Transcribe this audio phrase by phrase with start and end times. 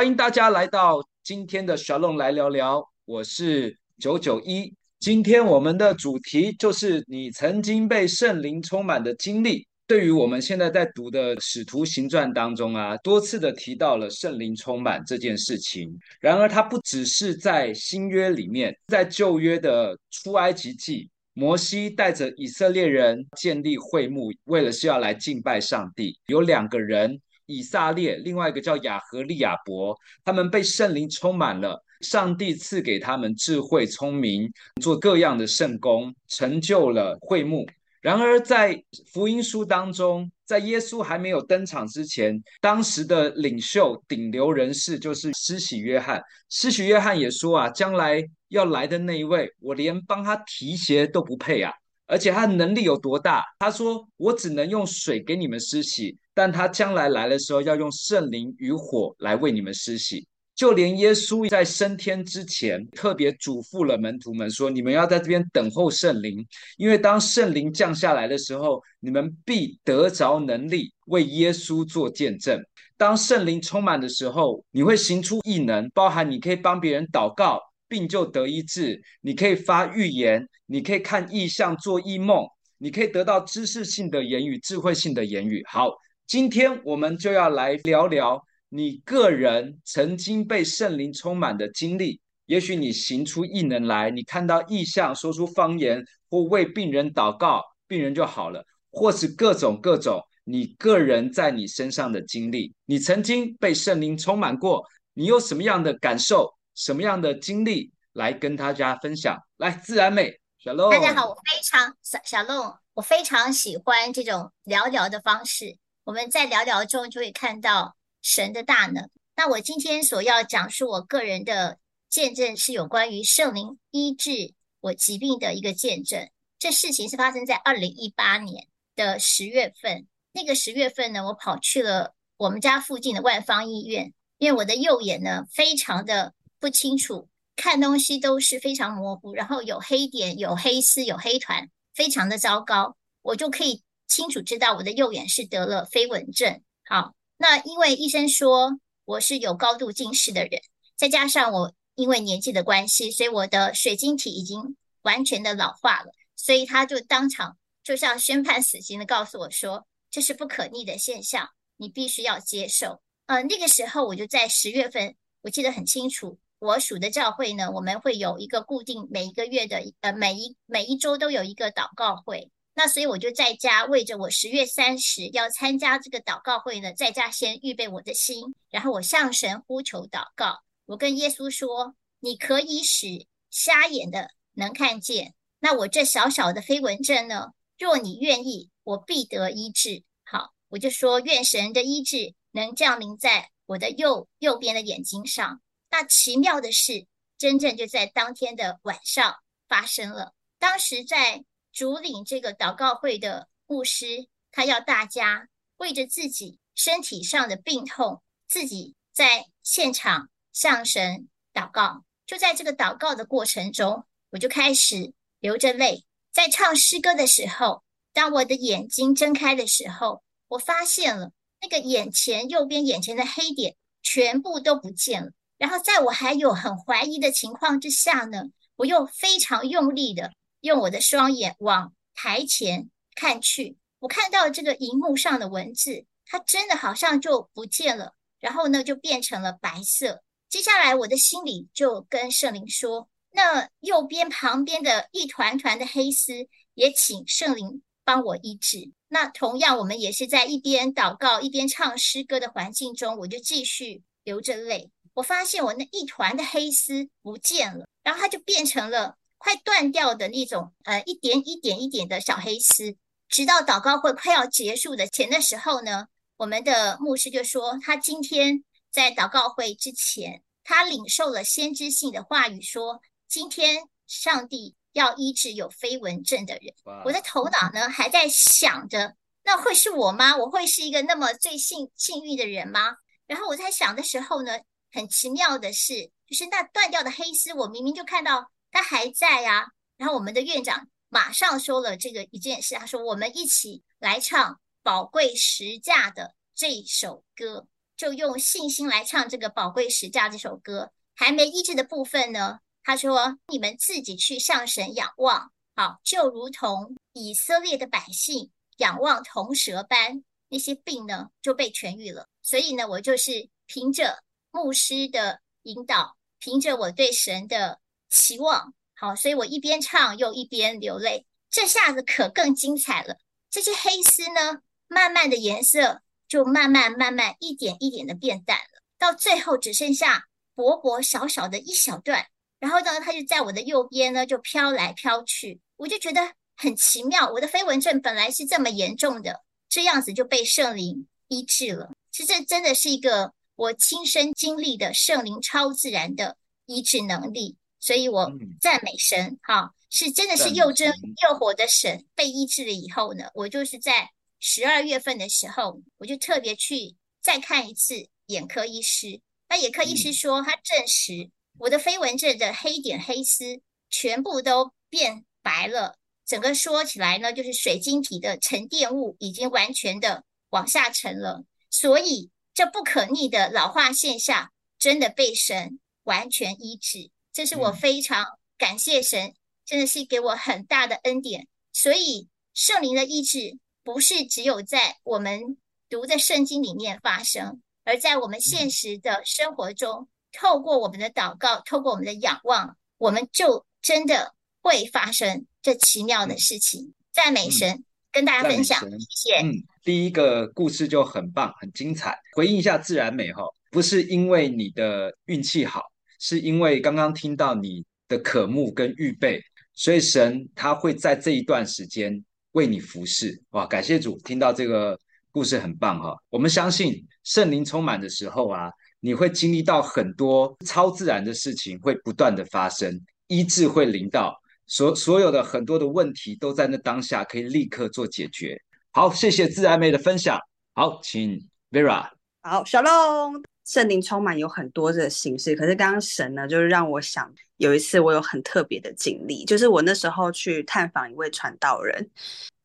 [0.00, 4.74] 欢迎大家来到今天的 Shalom 来聊聊，我是九九一。
[4.98, 9.66] 今天我们的主题就是你曾经被圣灵充满的经历。
[9.86, 15.94] 对于我们现在在读的《使徒行传》当中啊，多次的提到了圣灵充满这件事情。
[16.18, 26.18] 然而，它不只是在新约里面，在旧约的出埃及记，摩西带着以色列人建立会幕，为了是要来敬拜上帝。
[26.28, 34.50] 有两个人，以撒列，另外一个叫雅何利亚伯，他们被圣灵充满了，上帝赐给他们智慧、聪明，
[34.80, 37.66] 做各样的圣工，成就了会幕。
[38.00, 38.82] 然而，在
[39.12, 46.22] 福音书当中，在耶稣还没有登场之前，当时的领袖、顶流人士就是施洗约翰。
[46.48, 51.70] 施洗约翰也说啊，将来要来的那一位，我连帮他提鞋都不配啊！
[52.10, 53.44] 而且他能力有多大？
[53.60, 66.44] 他说：“我只能用水给你们施洗，但他将来来的时候，要用圣灵与火来为你们施洗。”就连耶稣在升天之前，特别嘱咐了门徒们说：“你们要在这边等候圣灵，
[66.76, 72.60] 因为当圣灵降下来的时候，你们必得着能力，为耶稣做见证。
[72.98, 77.58] 当圣灵充满的时候，你会行出异能，包含你可以帮别人祷告，
[77.90, 82.46] 病就得医治；你可以发预言，你可以看异象、做异梦，
[82.78, 85.90] 你可以得到知识性的言语、智慧性的言语。”好，
[86.26, 88.40] 今天我们就要来聊聊。
[88.72, 106.48] 你个人曾经被圣灵充满的经历，也许你行出异能来，你看到异象，说出方言，或为病人祷告，病人就好了，或是各种各种你个人在你身上的经历，你曾经被圣灵充满过，你有什么样的感受，
[106.80, 109.38] 什么样的经历来跟大家分享？
[109.58, 117.96] 来，自然美，小露，大家好，我非常小小龙，我非常喜欢这种聊聊的方式，我们在聊聊中就会看到。
[118.22, 119.08] 神的大能。
[119.34, 121.78] 那我今天所要讲述我个人的
[122.10, 126.28] 见证，是有关于圣灵医治我疾病的一个见证。
[126.58, 130.06] 这事情是发生在二零一八年的十月份。
[130.32, 142.96] 那个十月份呢，我跑去了我们家附近的万方医院，因为我的右眼呢非常的不清楚，看东西都是非常模糊，然后有黑点、有黑丝、有黑团，非常的糟糕。
[143.22, 146.62] 我就可以清楚知道我的右眼是得了飞蚊症。
[146.84, 147.14] 好。
[147.42, 150.60] 那因为医生说我是有高度近视的人，
[150.94, 161.48] 再加上我因为年纪的关系，所以我的水晶体已经完全的老化了，所以他就当场就像宣判死刑的告诉我说，这是不可逆的现象，
[161.78, 163.00] 你必须要接受。
[163.24, 172.50] 呃，那个时候我就在十月份，我记得很清楚，我属的教会呢，我们会有一个固定每一个月的，呃，每一每一周都有一个祷告会。
[172.74, 180.60] 那所以我就在家为着我十月三十要参加这个祷告会呢，在家先预备我的心，然后我向神呼求祷告。
[180.84, 185.34] 我跟耶稣说：“你可以使瞎眼的能看见。
[185.60, 187.52] 那我这小小的飞蚊症呢？
[187.78, 195.60] 若你愿意，我必得医治。”好，我就说愿神的医治能降临在我的右右边的眼睛上。
[196.04, 197.06] 奇妙的事，
[197.38, 199.36] 真正就在当天的晚上
[199.68, 200.34] 发生了。
[200.58, 201.44] 当时在。
[201.72, 205.46] 主领这个祷告会的牧师，他要大家
[205.76, 212.04] 为着自己身体上的病痛，自己在现场向神祷告。
[212.26, 216.04] 就在这个祷告的过程中，我就开始流着泪。
[216.32, 225.30] 在唱诗歌的时候，当我的眼睛睁开的时候，我发现了那个眼前右边眼前的黑点全部都不见了。
[225.60, 228.44] 然后在我还有很怀疑的情况之下呢，
[228.76, 230.32] 我又非常用力的。
[230.62, 240.22] 用我的双眼往台前看去，我看到这个荧幕上的文字，它真的好像就不见了，然后呢就变成了白色。
[240.48, 246.32] 接下来我的心里就跟圣灵说：“那右边旁边的一团团的黑丝，
[246.74, 254.90] 也请圣灵帮我医治。”那同样，我们也是在一边祷告一边唱诗歌的环境中，我就继续流着泪。
[255.14, 259.16] 我发现我那一团的黑丝不见了，然后它就变成了。
[259.42, 262.94] 快断掉的那种，呃，一点一点一点的小黑丝，
[263.26, 276.74] 直到祷告会快要结束的前的时候呢，我们的牧师就说，他今天在祷告会之前，他领受了先知性的话语，说今天上帝要医治有飞蚊症的人。
[277.06, 280.36] 我的头脑呢还在想着，那会是我吗？
[280.36, 282.96] 我会是一个那么最幸幸运的人吗？
[283.26, 284.58] 然后我在想的时候呢，
[284.92, 288.50] 很奇妙的是，就是那断掉的黑丝，我明明就看到。
[288.70, 289.66] 它还在、啊，
[289.96, 297.66] 然后我们的院长马上说了这个一件事，他说我们一起来唱《宝贵十架》的这首歌。
[297.96, 300.90] 就用信心来唱这个宝贵十架这首歌。
[301.14, 312.26] 还没医治的部分呢，他说：“你们自己去向神仰望，好，就如同以色列的百姓仰望铜蛇般，那些病呢就被痊愈了。
[312.40, 321.26] 所以呢，我就是凭着牧师的引导，凭着我对神的期望，好，所以我一边唱又一边流泪。
[321.50, 323.16] 这下子可更精彩了，
[323.50, 330.26] 这些黑丝呢，慢慢的颜色就慢慢慢慢一点一点的变淡了，到最后只剩下。”
[330.56, 332.26] 薄薄小小的一小段，
[332.58, 337.30] 然后呢，它就在我的右边呢，就飘来飘去，我就觉得很奇妙。
[337.30, 341.92] 我的飞蚊症本来是这么严重的，这样子就被圣灵医治了。
[342.10, 350.90] 其实这真的是一个我亲身经历的圣灵超自然的医治能力，所以我赞美神，哈、嗯，是真的是又真
[351.28, 352.06] 又活的神。
[352.14, 354.08] 被医治了以后呢，我就是在
[354.38, 359.20] 十二月份的时候，我就特别去再看一次眼科医师。
[359.46, 363.60] 那眼科医师说，他证实我的飞蚊症的黑点黑丝
[363.90, 372.30] 全部都变白了，整个说起来呢，就是水晶体的沉淀物已经完全的往下沉了，所以
[372.60, 379.34] 这不可逆的老化现象真的被神完全医治，这是我非常感谢神，
[379.64, 381.48] 真的是给我很大的恩典。
[381.72, 385.56] 所以圣灵的医治不是只有在我们
[385.88, 387.62] 读的圣经里面发生。
[387.84, 396.92] 而在我们现实的生活中，透过我们的祷告，透过我们的仰望，我们就真的会发生这奇妙的事情。
[397.10, 398.96] 赞美神，嗯、跟大家分享，谢
[399.30, 399.36] 谢。
[399.42, 399.52] 嗯，
[399.82, 402.18] 第一个故事就很棒，很精彩。
[402.34, 405.82] 回应一下自然美哈，不是因为你的运气好，
[406.18, 409.42] 是因为刚刚听到你的渴慕跟预备，
[409.74, 413.42] 所以神他会在这一段时间为你服侍。
[413.50, 414.98] 哇，感谢主，听到这个。
[415.32, 418.68] 故事很棒哈，我们相信圣灵充满的时候啊，
[418.98, 424.36] 你会经历到很多超自然的事情会不断的发生，医治会临到，
[424.70, 428.56] 所所有的很多的问题都在那当下可以立刻做解决。
[428.92, 430.38] 好，谢谢自然美的分享。
[430.74, 432.08] 好，请 Vera。
[432.42, 442.08] 好，小龙，圣灵充满有很多的形式，可是刚刚神呢，就是让我想有一次我有很特别的经历，就是我那时候去探访一位传道人。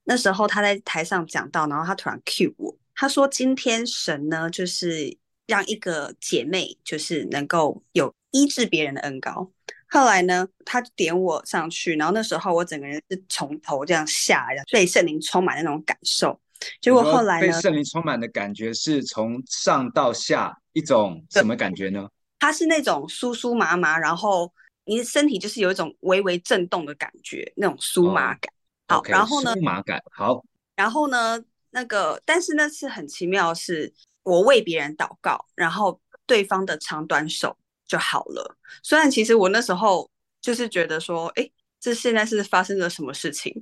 [0.03, 5.17] 那时候他在台上讲到，然后他突然 cue 我，他说：“今天神呢，就是
[5.47, 9.51] 让一个姐妹，就是能够有医治别人的恩膏。”
[9.95, 16.37] 后来呢，他点我上去，然后那时候我整个人是从头这样下来，被圣灵充满的那种感受。
[16.81, 22.09] 结果后来呢，被圣灵充满的感觉是从上到下一种什么感觉呢？
[22.39, 24.51] 它是那种酥酥麻麻，然后
[24.83, 28.51] 你的身体就是有一种微微震动的感觉，那种酥麻感。
[28.87, 29.55] 哦好，okay, 然后呢？
[29.55, 30.43] 酥麻感好。
[30.75, 31.41] 然后呢？
[31.71, 33.93] 那个，但是那次很奇妙的是，
[34.23, 37.57] 我为别人祷告，然后对方的长短手
[37.87, 38.57] 就好了。
[38.83, 40.09] 虽然其实我那时候
[40.41, 41.49] 就是觉得说，哎，
[41.79, 43.53] 这现在是发生了什么事情？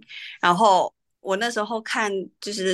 [0.42, 2.74] 然后我那时候看，就是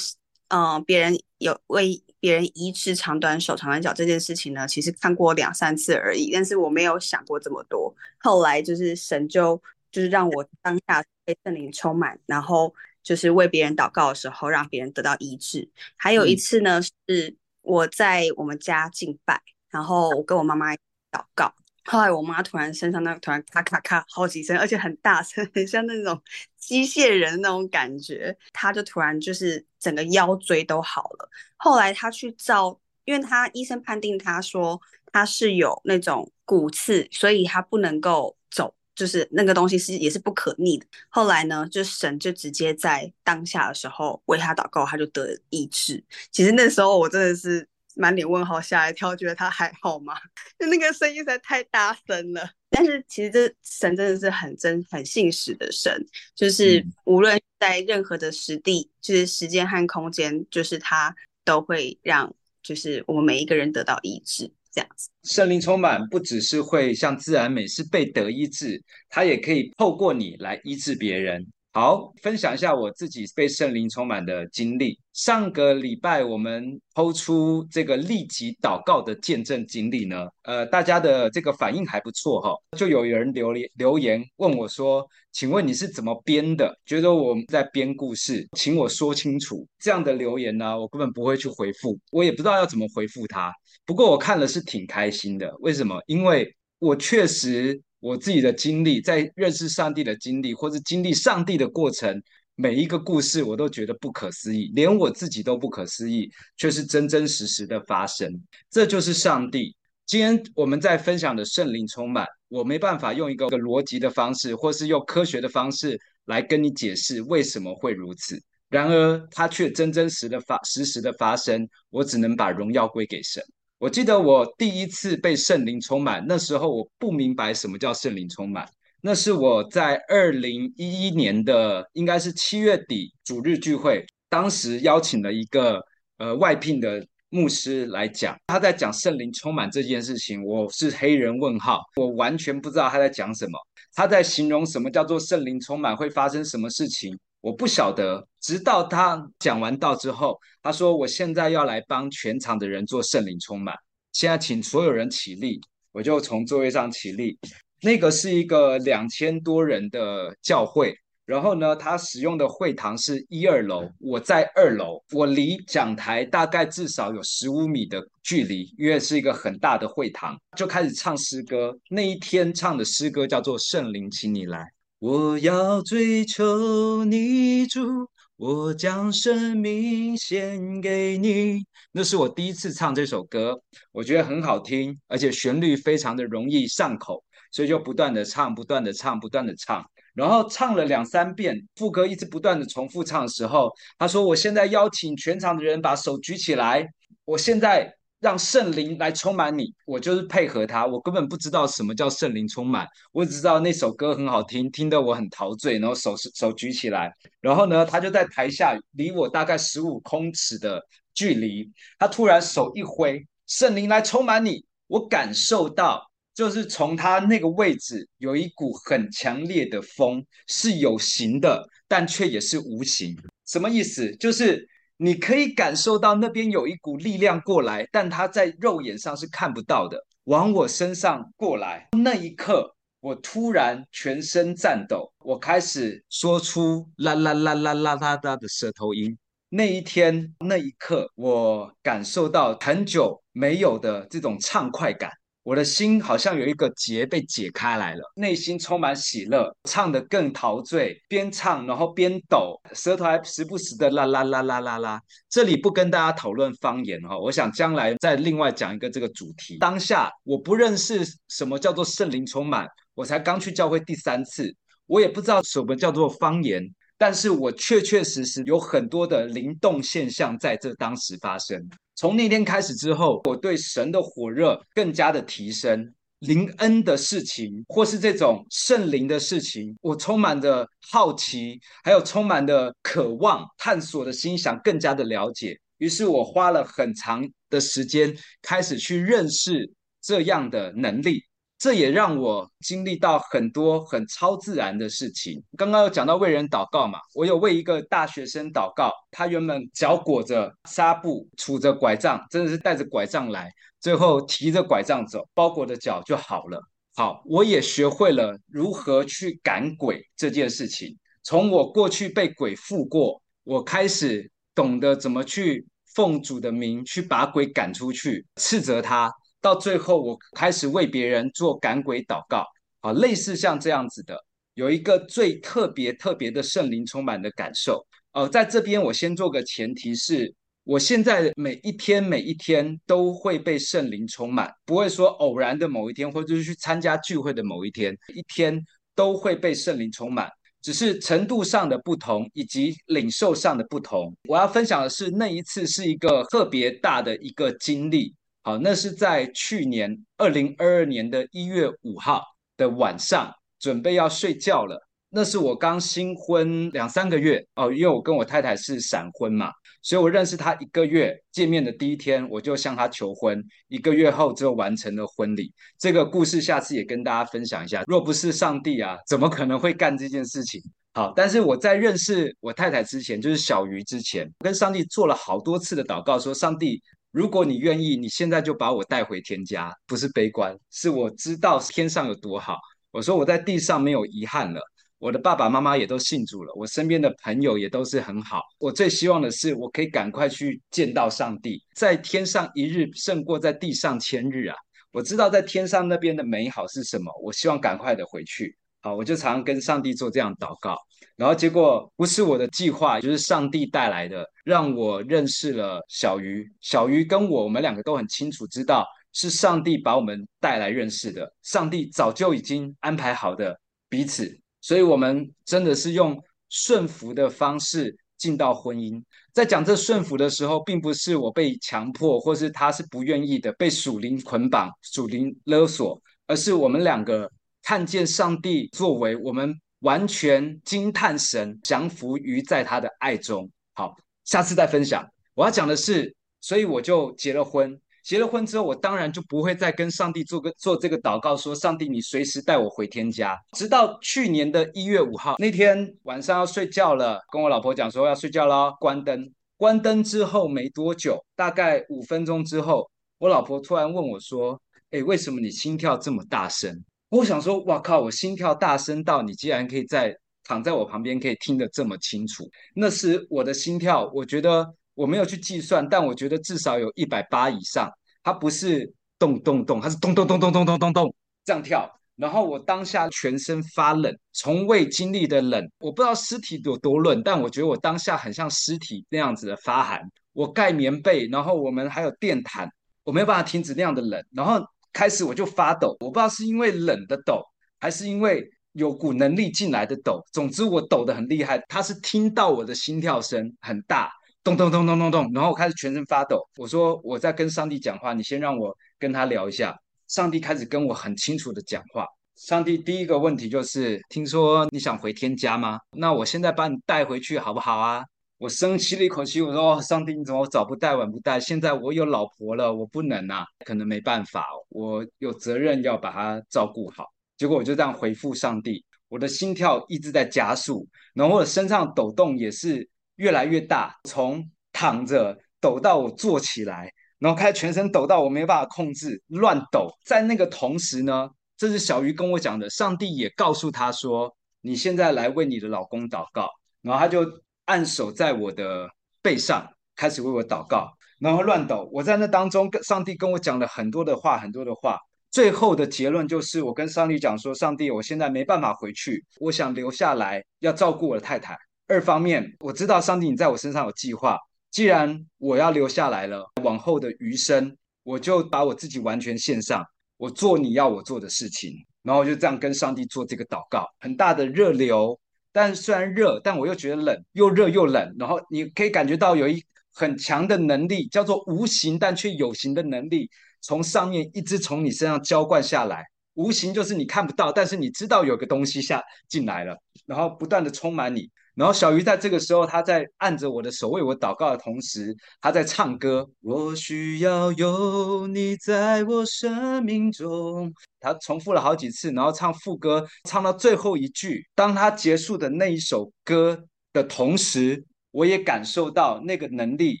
[0.48, 7.94] 嗯、呃，别人有为别人医治长短手、长短脚这件事情呢，其实看过两三次而已，但是我没有想过这么多。
[8.20, 9.62] 后来就是神就。
[9.92, 15.68] 就是让我当下被圣灵充满，然后就是为别人祷告的时候，让别人得到医治。
[15.98, 16.82] 还有一次呢，嗯、
[17.14, 20.74] 是我在我们家敬拜，然后我跟我妈妈
[21.12, 21.54] 祷告，
[21.84, 26.20] 后来我妈突然身上那个突然咔咔咔好几声，而且很大声，很像那种
[26.56, 28.36] 机械人那种感觉。
[28.52, 31.28] 她就突然就是整个腰椎都好了。
[31.56, 34.80] 后来她去照，因为她医生判定她说
[35.12, 38.74] 她是有那种骨刺，所以她不能够走。
[38.94, 40.84] 就是那个东西是也是不可逆的。
[41.08, 46.04] 后来呢，就神就直接在当下的时候为他祷告，他就得医治。
[46.30, 50.14] 其实那时候我真的是满脸问号，吓一跳，觉得他还好吗？
[50.58, 52.48] 就那个声音实在太大声了。
[52.70, 55.92] 但是其实这神真的是很真、很信实的神，
[56.34, 64.50] 就是无论在任何的实地，就是时间和空间，就是他都会让，就是我们每一个人得到医治。
[64.74, 71.46] 这样子，圣灵充满不只是会像自然美是被得医治，它也可以透过你来医治别人。
[71.74, 74.98] 好，分享一下我自己被圣灵充满的经历。
[75.14, 85.02] 上个礼拜我们抛出这个立即祷告的见证经历呢，呃，大家的这个反应还不错哈、就有人留留言问我说
[85.32, 86.78] ：“请问你是怎么编的？
[86.84, 93.50] 觉得我们在编故事，请我说清楚。”这样的留言呢，我根本不会去回复，我也不知道要怎么回复他。
[93.86, 95.98] 不过我看了是挺开心的，为什么？
[96.06, 97.80] 因为我确实。
[98.02, 102.20] 我自己的经历，在认识上帝的经历，或是经历上帝的过程，
[102.56, 108.28] 每一个故事我都觉得不可思议，连我自己都不可思议，却是真真实实的发生。
[108.68, 109.76] 这就是上帝。
[110.04, 118.42] 今天我们在分享的圣灵充满，我没办法用一个逻辑的方式，或是用科学的方式来跟你解释为什么会如此。
[118.68, 121.68] 然而，它却真真实的发实时的发生。
[121.90, 123.40] 我只能把荣耀归给神。
[123.82, 128.64] 我记得我第一次被圣灵充满，那时候我不明白什么叫圣灵充满。
[129.00, 135.82] 那是我在二零一一年的，应该是七月底主日聚会，当时邀请了一个
[136.18, 143.58] 呃外聘的牧师来讲，他在讲圣灵充满这件事情，我是黑人问号，我完全不知道他在讲什么，
[143.96, 148.26] 他在形容什么叫做圣灵充满会发生什么事情，我不晓得。
[148.40, 153.76] 直到他讲完道之后，他说：“我现在要来帮全场的人做圣灵充满，
[154.12, 155.60] 现在请所有人起立。”
[155.92, 157.38] 我就从座位上起立。
[157.82, 160.96] 那个是一个两千多人的教会，
[161.26, 171.76] 然后呢，他使用的会堂是一二楼，我在二楼，我离讲台大概至少有十五米的距离，因为是一个很大的会堂，就开始唱诗歌。
[171.90, 174.58] 那一天唱的诗歌叫做《圣灵，请你来》，
[175.02, 181.64] 我要追求你主，我将生命献给你。
[181.90, 187.20] 那是我第一次唱这首歌，我觉得很好听，而且旋律非常的容易上口。
[187.50, 196.88] 所以就不断的唱，不断的唱，不断的唱，然后唱了两三遍，副歌一直不断的重复唱的时候，他说：“我现在邀请全场的人把手举起来，
[197.24, 207.12] 我现在让圣灵来充满你。”我就是配合他，我根本不知道什么叫圣灵充满，我只知道那首歌很好听，听得我很陶醉，然后手手举起来，
[207.42, 216.10] 然后呢，他就在台下离我大概十五公尺的距离，他突然手一挥，圣灵来充满你，我感受到。
[216.34, 223.14] 就是从他那个位置有一股很强烈的风，是有形的，但却也是无形。
[223.44, 224.16] 什么意思？
[224.16, 224.66] 就是
[225.02, 231.88] 你可以感受到那边有一股力量过来，但它在肉眼上是看不到的，往我身上过来。
[231.98, 239.18] 那一刻，我突然全身颤抖，我开始说出啦啦啦啦啦啦啦的舌头音。
[239.48, 245.10] 那一天，那一刻，我感受到很久没有的这种畅快感。
[245.44, 255.00] 我的心好像有一个结被解开来了，内心充满喜乐，唱得更陶醉，边唱然后边抖，舌头还时不时的啦啦啦啦啦啦。
[255.28, 259.58] 这里不跟大家讨论方言哈，我想将来再另外讲一个这个主题。
[259.58, 264.54] 当下我不认识什么叫做圣灵充满，我才刚去教会第三次，
[264.86, 266.62] 我也不知道什么叫做方言，
[266.96, 271.68] 但是我确确实实有很多的灵动现象在这当时发生。
[271.94, 285.58] 从那天开始之后，我对神的火热更加的提升，灵恩的事情，或是这种圣灵的事情，我充满着好奇，还有充满的渴望探索的心，想更加的了解。
[285.78, 289.70] 于是我花了很长的时间，开始去认识
[290.00, 291.24] 这样的能力。
[291.62, 295.40] 这也让我经历到很多很超自然的事情。
[295.56, 306.60] 刚刚有讲到为人祷告嘛，我有为一个大学生祷告，他原本脚裹着纱布，杵着拐杖，真的是带着拐杖来，最后提着拐杖走，包裹的脚就好了。
[306.96, 310.98] 好，我也学会了如何去赶鬼这件事情。
[311.22, 315.64] 从我过去被鬼附过，我开始懂得怎么去
[315.94, 319.12] 奉主的名去把鬼赶出去，斥责他。
[319.42, 322.46] 到最后，我开始为别人做赶鬼祷告，
[322.80, 324.16] 啊，类似像这样子的，
[324.54, 327.84] 有一个最特别特别的圣灵充满的感受。
[328.12, 330.32] 呃，在这边我先做个前提是，
[330.62, 340.30] 我现在每一天每一天都会被圣灵充满，不会说偶然的某一天，或者是去参加聚会的某一天，一天都会被圣灵充满，
[340.60, 344.14] 只是程度上的不同以及领受上的不同。
[344.28, 348.14] 我要分享的是那一次是一个特别大的一个经历。
[348.44, 352.22] 好，那是在去年二零二二年的一月五号
[352.56, 354.76] 的晚上，准备要睡觉了。
[355.14, 365.52] 那是我刚新婚两三个月哦，因为我跟我太太是闪婚嘛，所以我认识她一个月，见面的第一天我就向她求婚，一个月后就完成了婚礼。
[365.78, 367.84] 这个故事下次也跟大家分享一下。
[367.86, 370.60] 若不是上帝啊，怎么可能会干这件事情？
[370.94, 376.82] 好，但是我在认识我太太之前，就是小鱼之前，跟上帝做了好多次的祷告，说上帝。
[377.12, 382.58] 如果你愿意，你现在就把我带回天家，不是悲观，是我知道天上有多好。
[382.90, 384.62] 我说我在地上没有遗憾了，
[384.96, 388.40] 我的爸爸妈妈也都信主了，我身边的朋友也都是很好。
[388.58, 394.56] 我最希望的是，我可以赶快去见到上帝，在天上一日胜过在地上千日啊！
[394.90, 398.56] 我知道在天上那边的美好是什么，我希望赶快的回去。
[398.82, 400.76] 好，我就常常跟上帝做这样祷告。
[401.14, 406.50] 然后结果不是我的计划，就是上帝带来的，让我认识了小鱼。
[406.60, 411.32] 小鱼跟我，我们两个都很清楚知道，是上帝把我们带来认识的。
[411.42, 413.56] 上帝早就已经安排好的
[413.88, 419.00] 彼此，所以我们真的是用顺服的方式进到婚姻。
[419.32, 427.30] 在讲这顺服的时候，并不是我被强迫，或是他是不愿意的，被属灵捆绑、属灵勒索，而是我们两个
[427.62, 429.54] 看见上帝作为我们。
[429.82, 433.50] 完全惊叹神降服于在他的爱中。
[433.72, 435.04] 好，下次再分享。
[435.34, 437.76] 我要讲的是，所以我就结了婚。
[438.04, 443.36] 结了婚之后，我当然就不会再跟上帝做个做这个祷告，说上帝，你随时带我回天家。
[443.56, 449.32] 直到去年的一月五号那天晚上要睡觉了，跟我老婆讲说要睡觉了，关灯。
[449.56, 452.88] 关灯之后没多久，大概五分钟之后，
[453.18, 458.00] 我老婆突然问我说：“诶，为什么你心跳这么大声？”我想说，哇靠！
[458.00, 462.48] 我心跳大声到你竟然可以在躺在我旁边，可以听得这么清楚。
[462.74, 467.86] 那时我的心跳，我觉得我没有去计算，但我觉得至少有一百八以上。
[468.22, 471.14] 它不是咚咚咚，它是咚咚咚咚咚咚咚咚
[471.44, 471.86] 这样跳。
[472.16, 475.70] 然后我当下全身发冷，从未经历的冷。
[475.80, 480.00] 我不知道尸体有多冷，但我觉得我当下很像尸体那样子的发寒。
[480.32, 482.66] 我盖棉被，然后我们还有电毯，
[483.04, 484.24] 我没有办法停止那样的冷。
[484.30, 484.66] 然后。
[484.92, 487.42] 开始我就发抖，我不知道是因为冷的抖，
[487.80, 490.20] 还是因为有股能力进来的抖。
[490.32, 494.10] 总之我抖得很厉害，他是听到我的心跳声很大，
[494.44, 496.46] 咚咚咚咚咚咚，然后我开始全身发抖。
[496.56, 499.76] 我说我在跟上帝讲话，你先让我跟他聊一下。
[500.08, 502.06] 上帝开始跟我很清楚的讲话。
[502.36, 505.78] 上帝第一个问题就是，听说你想回天家吗？
[505.96, 508.02] 那我现在把你带回去好不好啊？
[508.42, 511.38] 我深吸了一口气，我说：“哦，上帝，你怎么早不带晚不带？
[511.38, 517.06] 现在我有老婆了，我不能啊，可能没办法，我有责任要把她照顾好。”
[517.38, 520.84] 结果我就这样回复上帝，我的心跳一直在加速，
[521.14, 529.88] 然后我的身上抖动也是越来越大，从躺着抖到我坐起来，然后开始全身抖到我没办法控制，乱抖。
[530.04, 536.48] 在那个同时呢，这是小鱼跟我讲的，上帝也告诉他说：“你现在来为你的老公祷告。”
[536.82, 537.24] 然后他就。
[537.66, 538.88] 按手在我的
[539.22, 541.88] 背上，开始为我祷告，然后乱抖。
[541.92, 544.98] 我在那当中，跟上帝跟我讲了很多的话，很多的话。
[545.30, 551.56] 最后的结论就是，我跟上帝讲说：“上帝，我现在没办法回去，我想留下来，要照顾我的太太。
[551.88, 554.38] 二方面，我知道上帝你在我身上有计划，
[554.70, 559.82] 既然我要留下来了，往后的余生，我就把我自己完全献上，
[560.18, 561.72] 我做你要我做的事情。
[562.02, 565.18] 然后我就这样跟上帝做这个祷告，很大的热流。”
[565.52, 568.16] 但虽然热，但我又觉得冷，又热又冷。
[568.18, 569.62] 然后你可以感觉到有一
[569.92, 573.28] 很强的能力，叫做无形但却有形的能力，
[573.60, 576.04] 从上面一直从你身上浇灌下来。
[576.34, 581.28] 无形就是你看不到，但是你知道有个东西下进来了，然后不断的充满你。
[581.54, 586.28] 然后小鱼在这个时候，他在按着我的手为我祷告的同时，他在唱歌。
[586.40, 590.72] 我需要有你在我生命中。
[590.98, 594.46] 他重复了好几次，然后唱副歌，唱到最后一句。
[594.54, 600.00] 当他结束的那一首歌的同时，我也感受到那个能力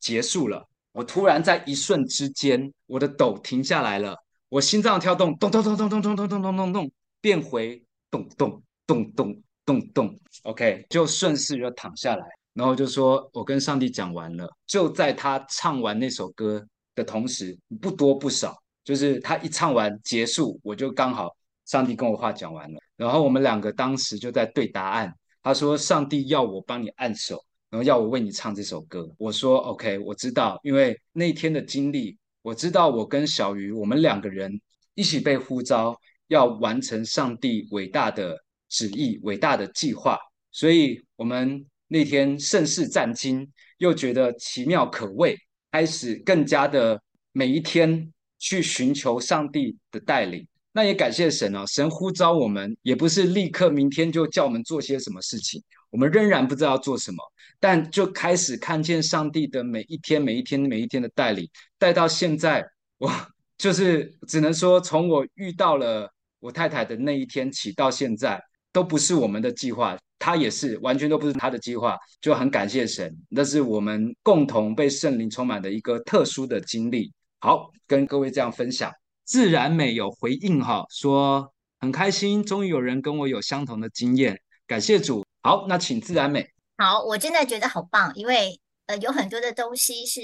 [0.00, 0.66] 结束了。
[0.92, 4.16] 我突然在一瞬之间，我的抖停下来了，
[4.48, 9.42] 我心脏跳动，咚咚咚咚咚咚咚咚咚咚，变回咚咚咚咚。
[9.64, 21.30] 咚咚，OK，就顺势就躺下来，然后就说：“我跟上帝讲完了。”就在他唱完那首歌的同时，不多不少，就是他一唱完结束，我就刚好
[21.66, 22.78] 上帝跟我话讲完了。
[22.96, 25.14] 然后我们两个当时就在对答案。
[25.44, 34.60] 他说：“上帝要我帮你按手，然后要我为你唱这首歌。”我说：“OK，我知道，因为那天的经历，我知道我跟小鱼我们两个人
[34.94, 35.96] 一起被呼召，
[36.28, 38.36] 要完成上帝伟大的。”
[38.72, 40.18] 旨意伟大的计划，
[40.50, 45.36] 所以我们那天甚是战惊，又觉得奇妙可畏，
[45.70, 46.98] 开始更加的
[47.32, 50.48] 每一天去寻求上帝的带领。
[50.72, 57.18] 那也感谢神哦，神呼召我们，也不是立刻明天就叫我们做些什么事情，我们仍然不知道做什么，
[57.60, 61.46] 但就开始看见上帝的每一天、每一天、每一天的带领，
[61.78, 62.64] 带到现在，
[62.96, 63.12] 我
[63.58, 68.42] 就是只能说，从我遇到了我太太的那一天起到现在。
[68.72, 77.12] 都不是我们的计划，他也是完全都不是他的计划，就很感谢神，那是我们共同被圣灵充满的一个特殊的经历。
[77.40, 78.90] 好，跟各位这样分享。
[79.24, 85.24] 自然美有回应哈，说很开心，终于有人跟我有相同的经验，感谢主。
[85.42, 86.48] 好，那请自然美。
[86.78, 90.20] 好，我真的觉得好棒，因为呃有很多的东西是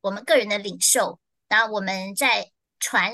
[0.00, 3.12] 我们个人的领受，那我们在传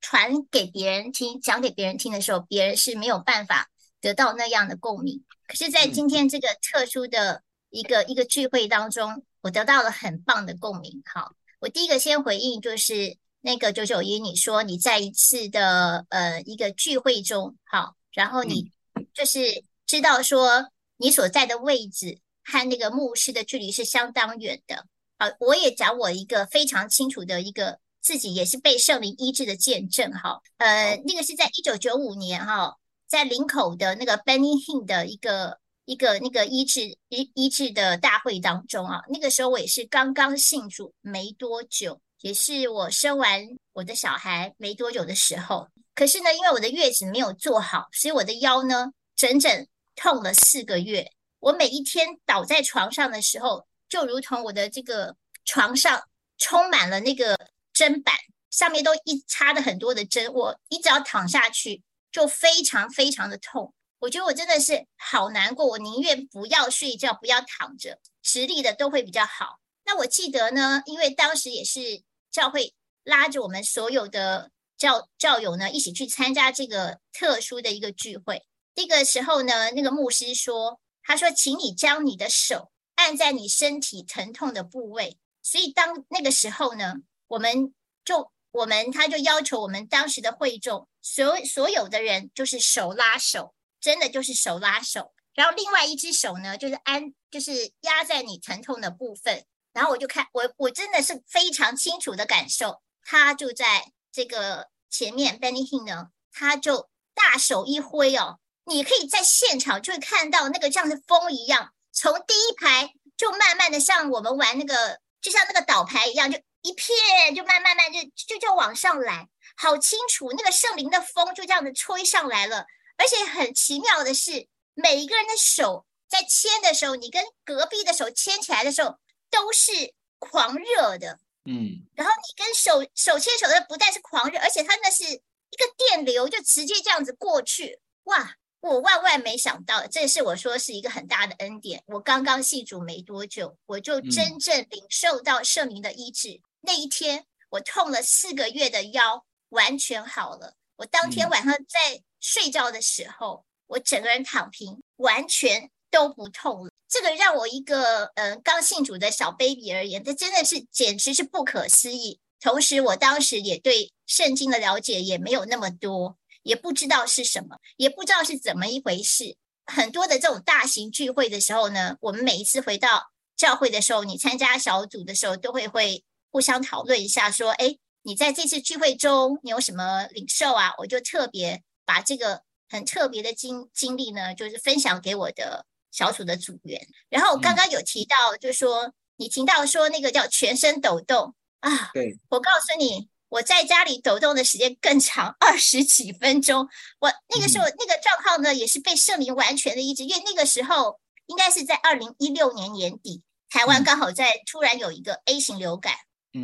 [0.00, 3.68] 传给别人听、讲给别人听的时候，别人是没有办法。
[4.00, 5.24] 得到那样的共鸣。
[5.46, 11.02] 可是，在今天这个特殊的一个一个聚会当中，我得到了很棒的共鸣。
[11.06, 18.70] 好，我第一个先回应就是那个九九一，你说你在一次的呃一个聚会中，好，然后你
[19.14, 24.86] 就是知道说你所在的位置和那个牧师的距离是相当远的。
[25.18, 30.12] 好，我也讲我一个非常清楚的一个自己也是被圣灵医治的见证。
[30.12, 32.76] 哈，呃，那个是在一九九五年哈，
[33.08, 45.66] 在林口的那个 Benny Hinn 的一个一个那个医治医医治的大会当中啊，那个时候我也是刚刚信主没多久，也是我生完我的小孩没多久的时候。
[45.94, 49.66] 可是呢，因为我的月子没有做好，所以我的腰呢整整
[49.96, 51.10] 痛了四个月。
[51.40, 53.66] 我每一天倒在床上的时候。
[53.90, 55.16] 就如同我的这个
[55.46, 56.02] 床上
[56.36, 57.38] 充满了那个
[57.72, 58.14] 针板，
[58.50, 63.74] 上面都一插的很多的针，我一只要躺下去就非常非常的痛。
[64.00, 69.58] 我觉得我真的是好难过，我宁愿不要睡觉，不要躺着，直立的都会比较好。
[69.84, 78.44] 那我记得呢，因为当时也是教会拉着我们所有的教教友呢一起去参加这个特殊的一个聚会。
[78.74, 82.70] 那个时候呢，那个牧师说，他说，请你将你的手。
[82.98, 86.94] 按在你身体疼痛的部位，所以当那个时候呢，
[87.28, 87.72] 我们
[88.04, 111.72] 就我们他就要求我们当时的会众所所有的人就是手拉手，真的就是手拉手，然后另外一只手呢就是按就是压在你疼痛的部分，然后我就看我我真的是非常清楚的感受，他就在这个前面，Benny Hinn 呢，他就大手一挥哦，你可以在现场就会看到那个像是风一样。
[111.92, 122.66] 从第一排就慢慢的像我们玩那个，就像那个倒牌一样，就一片就慢慢慢就就就往上来，好清楚，那个圣灵的风就这样子吹上来了。
[122.96, 128.98] 而且很奇妙的是，每一个人的手在牵的时候，你跟隔壁的手牵起来的时候，
[129.30, 131.86] 都是狂热的，嗯。
[131.94, 138.34] 然后你跟手手牵手的不但是狂热，而且它那是一个电流，就直接这样子过去，哇！
[138.60, 141.84] 我万万没想到，这是我说是一个很大的恩典。
[141.86, 146.30] 我刚刚信主没多久，我就真正领受到圣灵的医治。
[146.30, 150.52] 嗯、那一天，我痛了四个月的腰完全好了。
[150.76, 156.70] 我当天晚上在睡觉的时候，嗯、我整个人躺平，完全都不痛了。
[156.86, 162.20] 这个让我一个嗯、呃、刚信主的小 baby 而言，这真的是简直是不可思议。
[162.38, 166.18] 同时，我当时也对圣经的了解也没有那么多。
[166.42, 169.36] 也不知道是什么，也不知道是怎么一回事。
[169.64, 186.86] 很多的这种大型聚会的时候呢，我们每一次回到教会的时候，你参加小组的时候，都会会互相讨论一下，说：“哎，你在这次聚会中你有什么领受啊？”我就特别把这个很特别的经经历呢，就是分享给我的小组的组员。
[187.08, 193.08] 然后我刚刚有提到，就是说、嗯、你听到说那个叫全身抖动啊，对，我告诉你。
[193.30, 196.66] 我在家里抖动的时间更长，二十几分钟。
[196.98, 205.92] 我那个时候那个状况呢，也是被圣灵完全的医治，因为那个时候应该是在二零一六年年底，台湾刚好在突然有一个 A 型流感。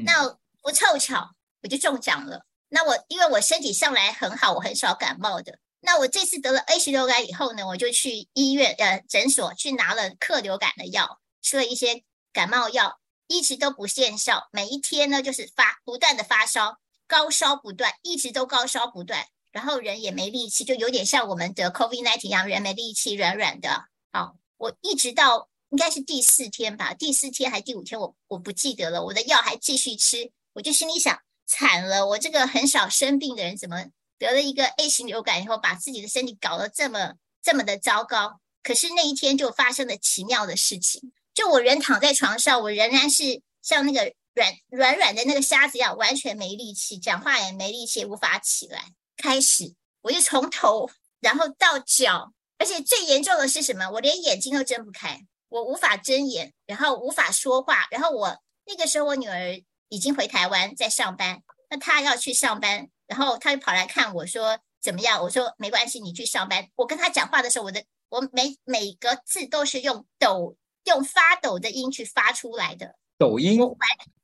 [0.05, 2.45] 那不凑巧我就中奖了。
[2.69, 5.59] 那我因为我身体向来很好，我很少感冒的。
[5.81, 12.99] 那我这次得了 A 型流感以后呢，我就去医院呃诊所去拿了克流感的药，吃了一些感冒药。
[13.27, 23.87] 一直都不见效，每一天呢就是发不断的发烧，高烧不断，一直都高烧不断，然后人也没力气，就有点像我们得 COVID-19 一样，人没力气，软软的。
[24.13, 38.39] 好，我一直到应该是第四天吧，第四天还第五天，我我不记得了，我的药还继续吃，我就心里想，惨了，我这个很少生病的人，怎么得了一个 A 型流感以后，把自己的身体搞得这么这么的糟糕？
[38.63, 41.13] 可是那一天就发生了奇妙的事情。
[41.35, 48.93] 就我人躺在床上，我仍然是像那个软软软的那个沙子一样，完全没力气，讲话也没力气，无法起来。
[49.17, 53.91] 开始，我就从头然后到脚，而且最严重的是什么？
[53.91, 57.87] 我连眼睛都睁不开，我无法睁眼，然后无法说话。
[57.93, 58.37] 然后我
[58.67, 65.23] 那个时候，我女儿已经回台湾在上班，那她要去上班，然后她就跑来看我说怎么样？
[65.23, 66.69] 我说没关系，你去上班。
[66.75, 70.57] 我跟她讲话的时候，我的我每每个字都是用抖。
[70.85, 73.79] 用发抖的音去发出来的抖音，完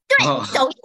[0.06, 0.76] 对、哦、抖音，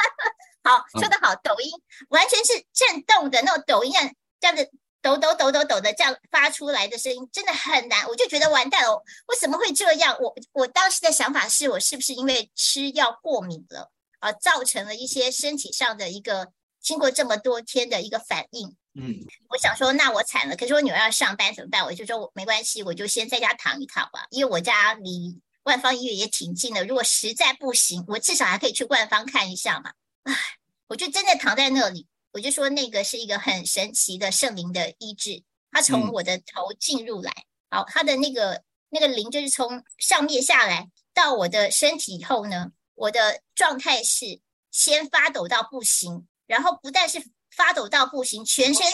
[0.64, 1.70] 好说得好，抖音
[2.08, 3.92] 完全是震动的那种抖音，
[4.40, 10.16] 这样子抖抖抖抖抖的这样发出来的声音真的很难，我就觉得完蛋了，我怎么会这样？
[10.20, 18.74] 我我当时的想法是我是不是因为吃药过敏了而造成了一些身体上的一个经过这么多天的一个反应？
[19.00, 19.14] 嗯，
[19.50, 20.56] 我想说，那我惨了。
[20.56, 21.84] 可是我女儿要上班怎么办？
[21.84, 26.84] 我就说我没关系，我就先在家躺一躺吧，因为我家离万方医院也挺近的。
[26.84, 29.92] 如果实在不行，我至少还可以去万方看一下嘛。
[30.24, 30.34] 唉，
[30.88, 37.32] 我就真的躺在那里，我就说那个是一个很神奇的圣灵的医治，它从我的头进入来，
[37.70, 47.22] 好，它的那个那个灵就是从上面下来到我的身体以后呢，我的状态是先发抖到不行，然后不但是。
[47.56, 48.84] 发抖到不行，全身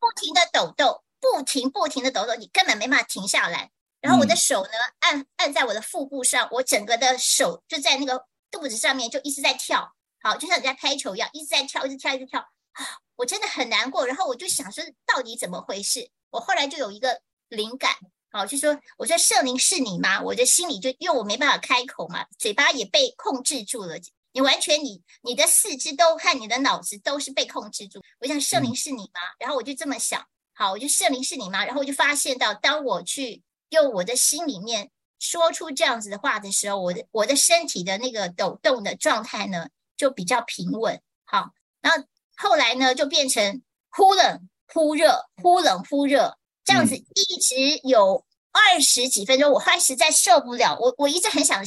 [0.00, 3.70] 不停的抖动，不停不停的抖动，你根本没办法停下来。
[4.00, 12.44] 然后我的手呢，按按在我的腹部上，我整个的手就在那个肚子上面就一直在跳，好，就像你在拍球一样，一直在跳，一直跳，一直跳。
[12.78, 14.06] 啊，我真的很难过。
[14.06, 16.10] 然后我就想说，到底怎么回事？
[16.30, 17.92] 我后来就有一个灵感，
[18.30, 20.20] 好，就说，我说圣灵是你吗？
[20.20, 23.96] 我的心里就因为我没办法开口嘛，嘴巴也被控制住了。
[24.32, 28.00] 你完全你你的四肢都和你的脑子都是被控制住。
[28.20, 29.20] 我想圣灵是你吗？
[29.38, 31.64] 然后我就这么想，好，我就圣灵是你吗？
[31.64, 41.00] 然后我就发现到，当我去用我的心里面说出这样子的话的时候，我的我的身体的那个抖动的状态呢，就比较平稳。
[41.24, 42.04] 好，然后
[42.38, 49.52] 后来呢，就变成忽冷忽热，忽冷忽热，这样子一直有二十几分钟。
[49.52, 51.62] 我后来实在受不了，我我一直很想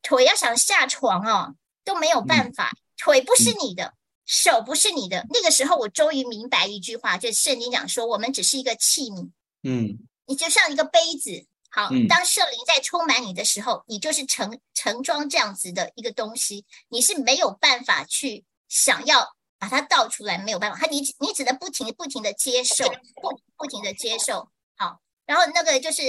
[0.00, 1.54] 腿要想下床哦。
[1.86, 3.94] 都没有办法，腿不是你的，嗯、
[4.26, 5.24] 手不是你的。
[5.30, 9.30] 那个时候，我终于明白一句话，就是圣经讲说，我们只是一个器皿，
[9.62, 11.46] 嗯，你就像一个杯子。
[11.70, 19.35] 好，嗯、当圣灵在充满你的时候，你就是盛盛装这样子的一个东西，你是没有办法去想要
[19.68, 22.88] 把它倒出来，没有办法，他你你只能不停不停的接受，
[23.20, 24.48] 不不停的接受。
[24.76, 26.02] 好，然后那个就是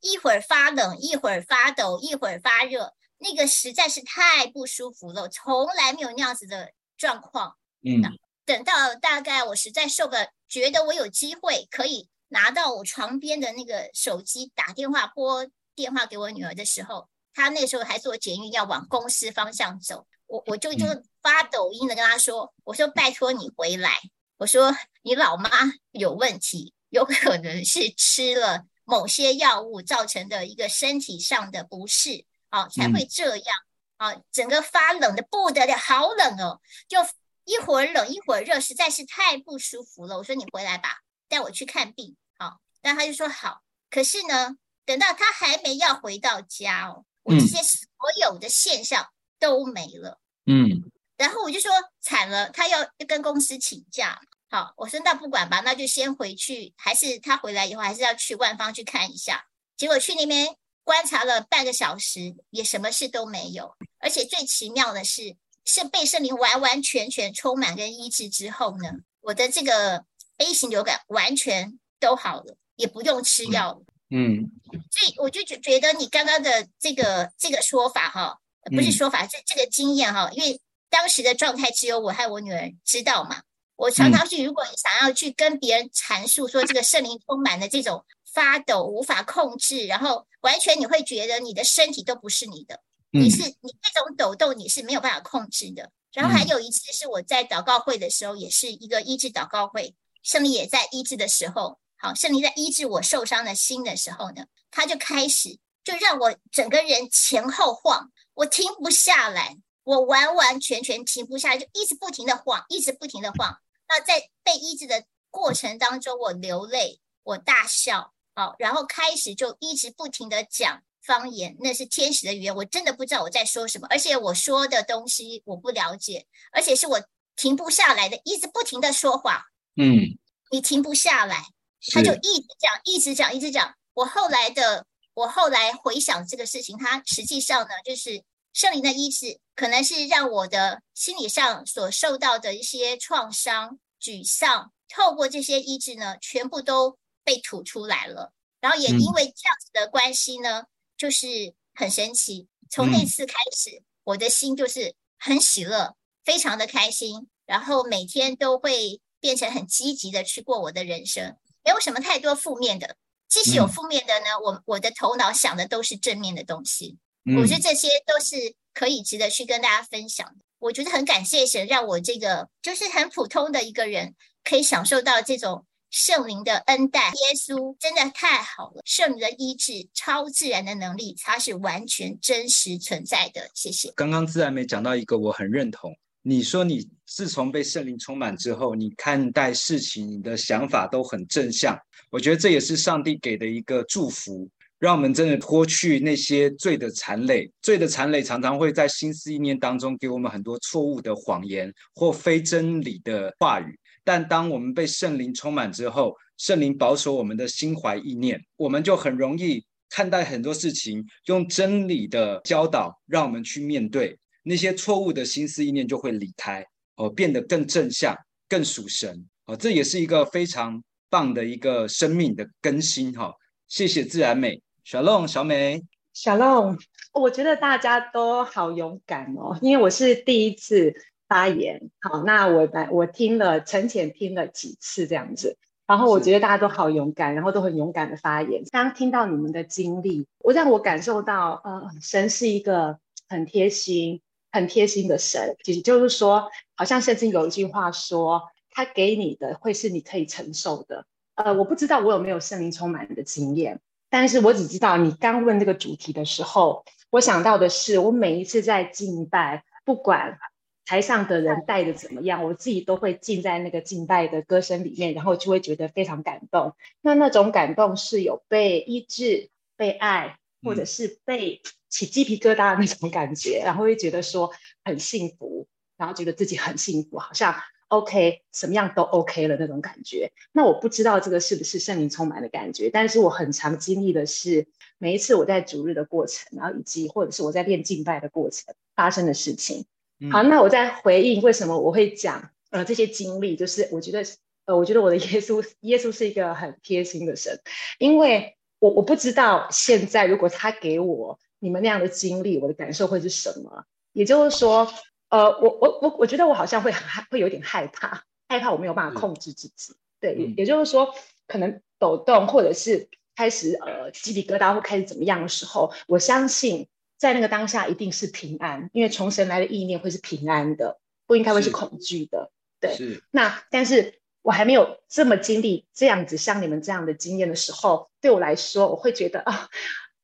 [0.00, 2.92] 一会儿发冷，一会儿发抖，一会儿发热。
[3.18, 7.56] 那个实在是太不舒服了，从来没有那样子的状况。
[7.84, 8.02] 嗯，
[8.44, 15.46] 等到大概我实在受不了，觉得我有机会可以拿到我床边的那个手机打电话拨
[15.76, 20.84] 电话给我女儿的时候，她那时候还坐捷运要往公司方向走，我我就就
[21.22, 24.00] 发抖音的跟他说：“我说拜托你回来，
[24.38, 25.48] 我说你老妈
[25.92, 33.56] 有问题，有可能是吃了某些药物造成的一个身体上的不适。”啊，才会这样
[33.96, 34.12] 啊！
[34.12, 36.60] 哦，整个发冷的不得了，好冷哦！
[36.86, 37.00] 就
[37.44, 40.16] 一会儿冷一会儿热，实在是太不舒服了。
[40.16, 42.16] 我说你回来吧，带我去看病。
[42.38, 43.62] 好，但他就说好。
[43.90, 47.86] 可是呢，等到他还没要回到家哦，我这些所
[48.20, 50.20] 有的现象都没了。
[50.46, 52.78] 嗯，然后我就说惨了，他要
[53.08, 54.20] 跟公司请假。
[54.50, 56.72] 好，我说那不管吧，那就先回去。
[56.76, 59.46] 还是他回来以后，还是要去万方去看一下。
[59.76, 60.56] 结果去那边。
[60.86, 63.74] 观察了半个小时，也什么事都没有。
[64.00, 68.90] 而且最奇妙的是，是被圣灵完完全全充满跟医治之后呢，
[69.22, 70.04] 我的这个
[70.36, 73.82] A 型流感完全都好了，也不用吃药了。
[74.10, 74.52] 嗯，
[74.90, 78.38] 所以我就觉觉得你刚刚的这个这个说法哈，
[78.70, 83.42] 不是说法，这这个经验哈，因为当时的状态只有我和我女儿知道嘛。
[83.76, 88.04] 我常常是，如果你想要去跟别人阐述说这个圣灵充满的这种。
[88.34, 92.80] 发抖无法控制，然后完全你会觉得你的身体都不是你的，
[93.12, 95.92] 嗯、你是你这种抖动你是没有办法控制的。
[96.12, 113.58] 然后还有一次是我在祷告会的时候，也是一个医治祷告会，圣灵也在医治的时候，好，圣灵在医治我受伤的心的时候呢，他就开始就让我整个人前后晃，我停不下来，我完完全全停不下来，就一直不停的晃，一直不停的晃。
[113.88, 118.12] 那在被医治的过程当中，我流泪，我大笑。
[118.34, 127.00] 好，然后开始就一直不停的讲方言，那是天使的语言，我真的不知道我在说什么，而且我说的东西我不了解，而且是我
[127.36, 129.40] 停不下来的，一直不停的说谎。
[129.76, 130.18] 嗯，
[130.50, 131.44] 你停不下来，
[131.92, 133.76] 他就一直讲，一直讲，一直讲。
[133.92, 138.22] 我后来的，我后来回想这个事情，它实际上呢，就是
[138.52, 146.98] 圣灵的医治，可能是让我的心理上所受到的一些创伤、沮丧，透过这些医治呢，全部都。
[147.26, 152.48] 被吐出来了，然后也因为这样子的关系呢，嗯、就是很神奇。
[152.68, 162.94] 从那次开始，嗯、我的心就是很喜乐，非常的开心，然后每天都会变成很积极的去过我的人生，没有什么太多负面的。
[163.42, 166.96] 即使有负面的呢，嗯、我我的头脑想的都是正面的东西。
[167.24, 170.44] 嗯、我觉得这些都是可以值得去跟大家分享的。
[170.60, 175.66] 我觉得很感谢神，让我这个就是很普通的一个人，可以享受到这种。
[175.90, 178.82] 圣灵的恩待，耶稣真的太好了。
[178.84, 183.48] 圣灵的医治，超自然的能力，它是完全真实存在的。
[183.54, 183.92] 谢谢。
[183.94, 185.96] 刚刚自然没讲到一个，我很认同。
[186.22, 191.78] 你说你自从被圣灵充满之后，你看待事情，你的想法都很正向。
[192.10, 194.50] 我觉得这也是上帝给的一个祝福，
[194.80, 197.48] 让我们真的脱去那些罪的残累。
[197.62, 203.78] 罪的残累常常会在心思意念当中给我们很多错误的谎言或非真理的话语。
[204.02, 218.16] 但当我们被圣灵充满之后，圣灵保守我们的心怀意念，我们就很容易看待很多事情，用真理的教导，让我们去面对那些错误的心思意念，就会离开哦，变得更正向、
[218.48, 219.56] 更属神哦。
[219.56, 223.32] 这也是一个非常棒的一个生命的更新哈。
[223.68, 225.82] 谢谢自然美，Shalom 小美
[226.14, 226.78] ，Shalom。
[227.12, 230.94] 我觉得大家都好勇敢哦，因为我是第一次。
[231.26, 238.62] 发言好，那我来我听了陈浅听了几次这样子，然后我觉得大家都好勇敢，然后都很勇敢的发言。
[238.70, 244.20] 刚听到你们的经历，我让我感受到，呃，神是一个很贴心、
[244.54, 245.56] 很贴心的神。
[245.64, 251.04] 其实就是说，好像圣经有一句话说，他给你的会是你可以承受的。
[251.34, 260.38] 呃，我不知道我有没有圣灵充满的经验，但是我只知道你刚问这个主题的时候，我想到的是，我每一次在敬拜，不管。
[260.86, 266.74] 台上的人带的怎么样，我自己都会浸在那个敬拜的歌声里面，然后就会觉得非常感动。
[267.00, 271.62] 那那种感动是有被医治、被爱，或者是被
[271.94, 274.50] 起鸡皮疙瘩的那种感觉，然后会觉得说
[274.84, 277.54] 很幸福，然后觉得自己很幸福，好像
[277.86, 280.32] OK，什么样都 OK 了那种感觉。
[280.50, 284.66] 那我不知道这个是不是圣灵充满的感觉，但是我很常经历的是
[284.98, 289.86] 每一次我在主日的过程，然后以及或者是我在练敬拜的过程发生的事情。
[290.32, 294.24] 好，那我再回应为什么我会讲呃这些经历，就是我觉得
[294.64, 297.60] 呃我觉得我的 耶稣耶稣是一个很贴心的神，
[297.98, 303.86] 因为我我不知道现在如果他给我你们那样的经历，我的感受会是什么？
[304.12, 304.92] 也就是说，
[305.30, 311.14] 呃我我我我觉得我好像会很害会有点害怕，害怕我没有办法控制自己，对，也也就是说
[311.48, 316.86] 可能抖动或者是开始呃鸡皮疙瘩或开始怎么样的时候，我相信。
[317.16, 322.50] 在那个当下一定是平安，因为从神来的意念会是平安的，不应该会是恐惧的。
[322.80, 323.22] 对，是。
[323.30, 329.70] 那但是我还没有这么经历这样子像你们这样的经验的时候，对我来说，我会觉得啊，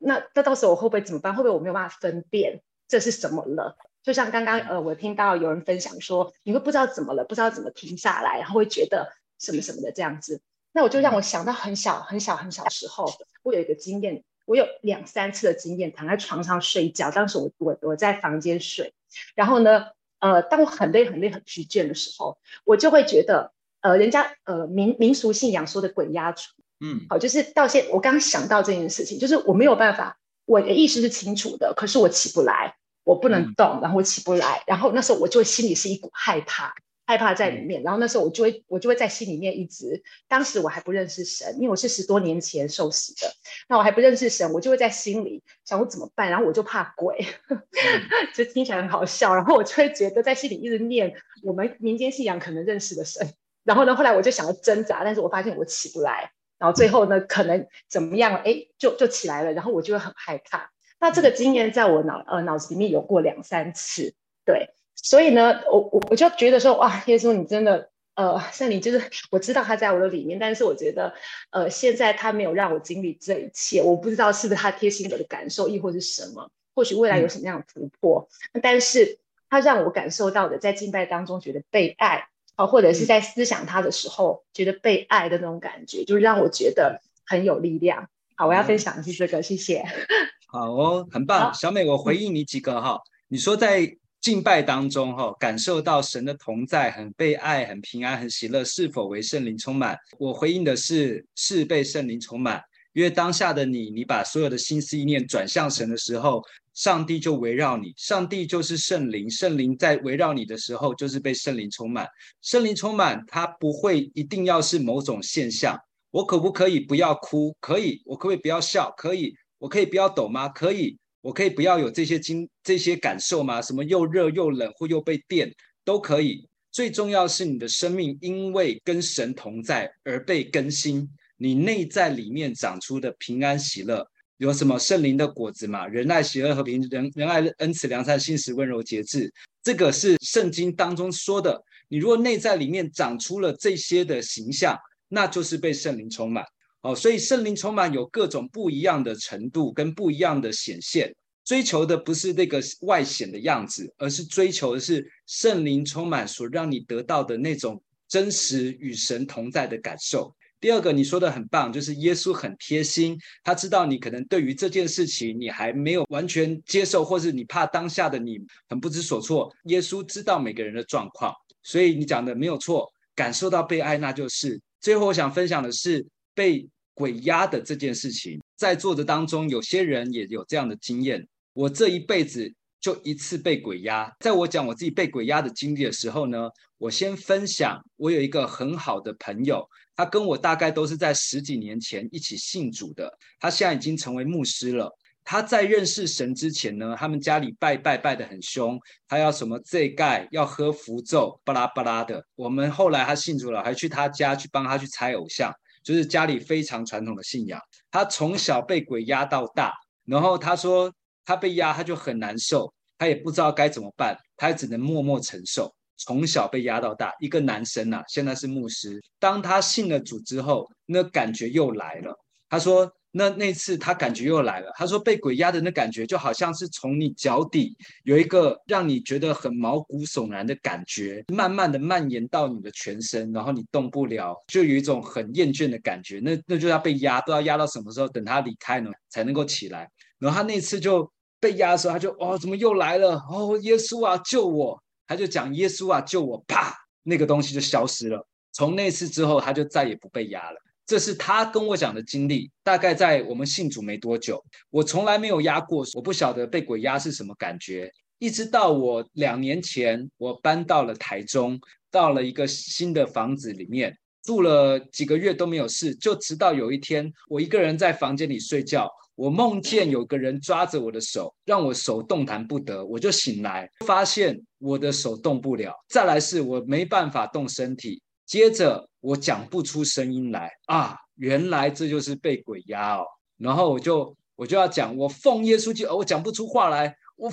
[0.00, 1.34] 那那到时候我会不会怎么办？
[1.34, 3.76] 会不会我没有办法分辨这是什么了？
[4.02, 10.40] 就像刚刚呃，我听到有人分享说，你会不知道怎么了，不知道怎么停下来，然后会觉得什么什么的这样子。
[10.72, 13.06] 那我就让我想到很小很小很小时候，
[13.42, 14.24] 我有一个经验。
[14.46, 17.08] 我有两三次的经验，躺在床上睡觉。
[17.12, 18.92] 当时我我我在房间睡，
[19.36, 36.74] 然后呢，呃，当我很累很累很疲倦的时候，我就会觉得，呃，人家呃民民俗信仰说的鬼压床，嗯，好，就是到现我刚刚想到这件事情，就是我没有办法，我的意识是清楚的，可是我起不来，我不能动，然后我起不来，然后那时候我就心里是一股害怕。
[37.06, 40.00] 害怕在里面，然后那时候我就会，我就会在心里面一直。
[40.28, 43.26] 当时我还不认识神，因为我是十多年前受洗的，
[43.68, 47.60] 那我还不认识神，我就会在心里想我怎么办，然后我就怕鬼，嗯、
[48.32, 51.12] 就听起来很好笑，然后我就会觉得在心里一直念
[51.42, 53.28] 我们民间信仰可能认识的神，
[53.64, 56.30] 然后呢，后来我就想要挣扎，但是我发现我起不来，
[56.60, 60.70] 然后最后呢，可能怎么样，哎，就就起来了，然后我就会很害怕。
[61.00, 64.68] 那这个经验在我脑呃脑子里面有过两三次，对。
[65.02, 71.14] 所以呢，我我我就觉得说，哇，耶稣你真的，呃，圣灵就是我知道他在我的里面，但是我觉得，
[71.48, 79.18] 呃，现在他没有让我经历这一切，我不知道是不是他贴心我的感受，亦或是什么，或许未来有什么样的突破，嗯、但是
[79.48, 82.28] 他让我感受到的，在敬拜当中觉得被爱，
[82.62, 88.08] 啊，或者是在思想他的时候、嗯、觉得被爱的那种感觉，就是让我觉得很有力量。
[88.36, 89.84] 好，我要分享的是这个，嗯、谢谢。
[90.48, 93.96] 好哦，很棒，小美，我回应你几个哈，嗯、你说在。
[94.20, 99.98] 敬拜当中，哈，感受到神的同在，很被爱，很平安，很喜乐，是否为圣灵充满？
[100.18, 102.62] 我回应的是，是被圣灵充满。
[102.92, 106.44] 因为当下的你，你把所有的心思意念转向神的时候，
[106.80, 112.08] 上帝就围绕你，上帝就是圣灵，圣灵在围绕你的时候，就是被圣灵充满。
[112.40, 115.78] 圣灵充满，它不会一定要是某种现象。
[116.10, 117.54] 我可不可以不要哭？
[117.60, 118.00] 可以。
[118.06, 118.90] 我可不可以不要笑？
[118.96, 119.34] 可以。
[119.58, 120.48] 我可以不要抖吗？
[120.48, 120.96] 可以。
[121.20, 123.60] 我可以不要有这些经这些感受吗？
[123.60, 125.54] 什么又热又冷或又被电
[125.84, 126.48] 都可以。
[126.72, 131.06] 最重要是你的生命因为跟神同在而被更新，
[131.36, 134.09] 你内在里面长出的平安喜乐，
[134.40, 135.86] 有什么圣灵的果子嘛？
[135.86, 139.30] 仁爱、喜乐、和平、仁仁爱、恩慈、良善、信实、温柔、节制，
[139.62, 141.62] 这个是圣经当中说的。
[141.88, 144.74] 你如果内在里面长出了这些的形象，
[145.08, 146.42] 那就是被圣灵充满。
[146.80, 151.14] 哦，所以圣灵充满有各种不一样的程度跟不一样的显现，
[151.44, 160.34] 追求的不是那个外显的样子，而是追求的是圣灵充满所让你得到的那种真实与神同在的感受。
[160.60, 168.38] 第二个，你说的很棒，就是耶稣很贴心，他知道你可能对于这件事情你还没有完全接受，或是你怕当下的你
[168.68, 169.50] 很不知所措。
[169.64, 171.32] 耶稣知道每个人的状况，
[171.62, 174.60] 所以你讲的没有错，感受到被爱，那就是。
[174.80, 181.26] 最后，我想分享的是被鬼压的这件事情，在座的当中，有些人也有这样的经验。
[181.52, 182.50] 我这一辈子
[182.80, 184.10] 就一次被鬼压。
[184.20, 186.48] 在我讲我自己被鬼压的经历的时候呢，
[186.78, 189.68] 我先分享，我有一个很好的朋友，
[190.00, 194.90] 他跟我大概都是在十几年前一起信主的，他现在已经成为牧师了。
[195.22, 202.24] 他在认识神之前呢，他们家里拜拜拜得很凶，他要什么祭盖，要喝符咒，巴拉巴拉的。
[202.34, 205.52] 我们后来他信主了，还去他家去帮他去拆偶像，
[205.84, 207.60] 就是家里非常传统的信仰。
[207.90, 209.74] 他从小被鬼压到大，
[210.06, 210.90] 然后他说
[211.26, 215.70] 他被压他就很难受，他也不知道该怎么办，他也只能默默承受。
[216.00, 219.00] 从小被压到大，一个男生啊，现在是牧师。
[219.18, 222.14] 当他信了主之后，那感觉又来了。
[222.48, 222.90] 他说。
[223.12, 236.20] 那那次他感觉又来了，他说被鬼压的那感觉就好像是从你脚底有一个让你觉得很毛骨悚然的感觉，慢慢的蔓延到你的全身，然后你动不了，就有一种很厌倦的感觉。
[236.20, 239.90] 那那就要被压，不知道压到什么时候，等他离开呢才能够起来。
[240.20, 243.20] 然后他那次就被压的时候，他就哦，怎么又来了？
[243.28, 244.80] 哦，耶稣啊，救我！
[245.10, 246.38] 他就讲耶稣啊，救我！
[246.46, 248.24] 啪，那个东西就消失了。
[248.52, 250.56] 从那次之后，他就再也不被压了。
[250.86, 254.40] 这是他跟我讲的经历，大概在我们信主没多久，
[254.70, 257.90] 我从来没有压过，我不晓得被鬼压是什么感觉。
[258.20, 261.58] 一直到我两年前，我搬到了台中，
[261.90, 268.88] 到了一个新的房子里面，住了几个月都没有事，就直到有一天，我一个人在房间里睡觉，
[269.20, 278.02] 我梦见有个人抓着我的手，让我手动弹不得，我就醒来，发现我的手动不了，再来是我没办法动身体。
[278.24, 283.04] 接着我讲不出声音来啊，原来这就是被鬼压哦。
[283.36, 287.30] 然后我就我就要讲，我奉耶稣基督，我讲不出话来，我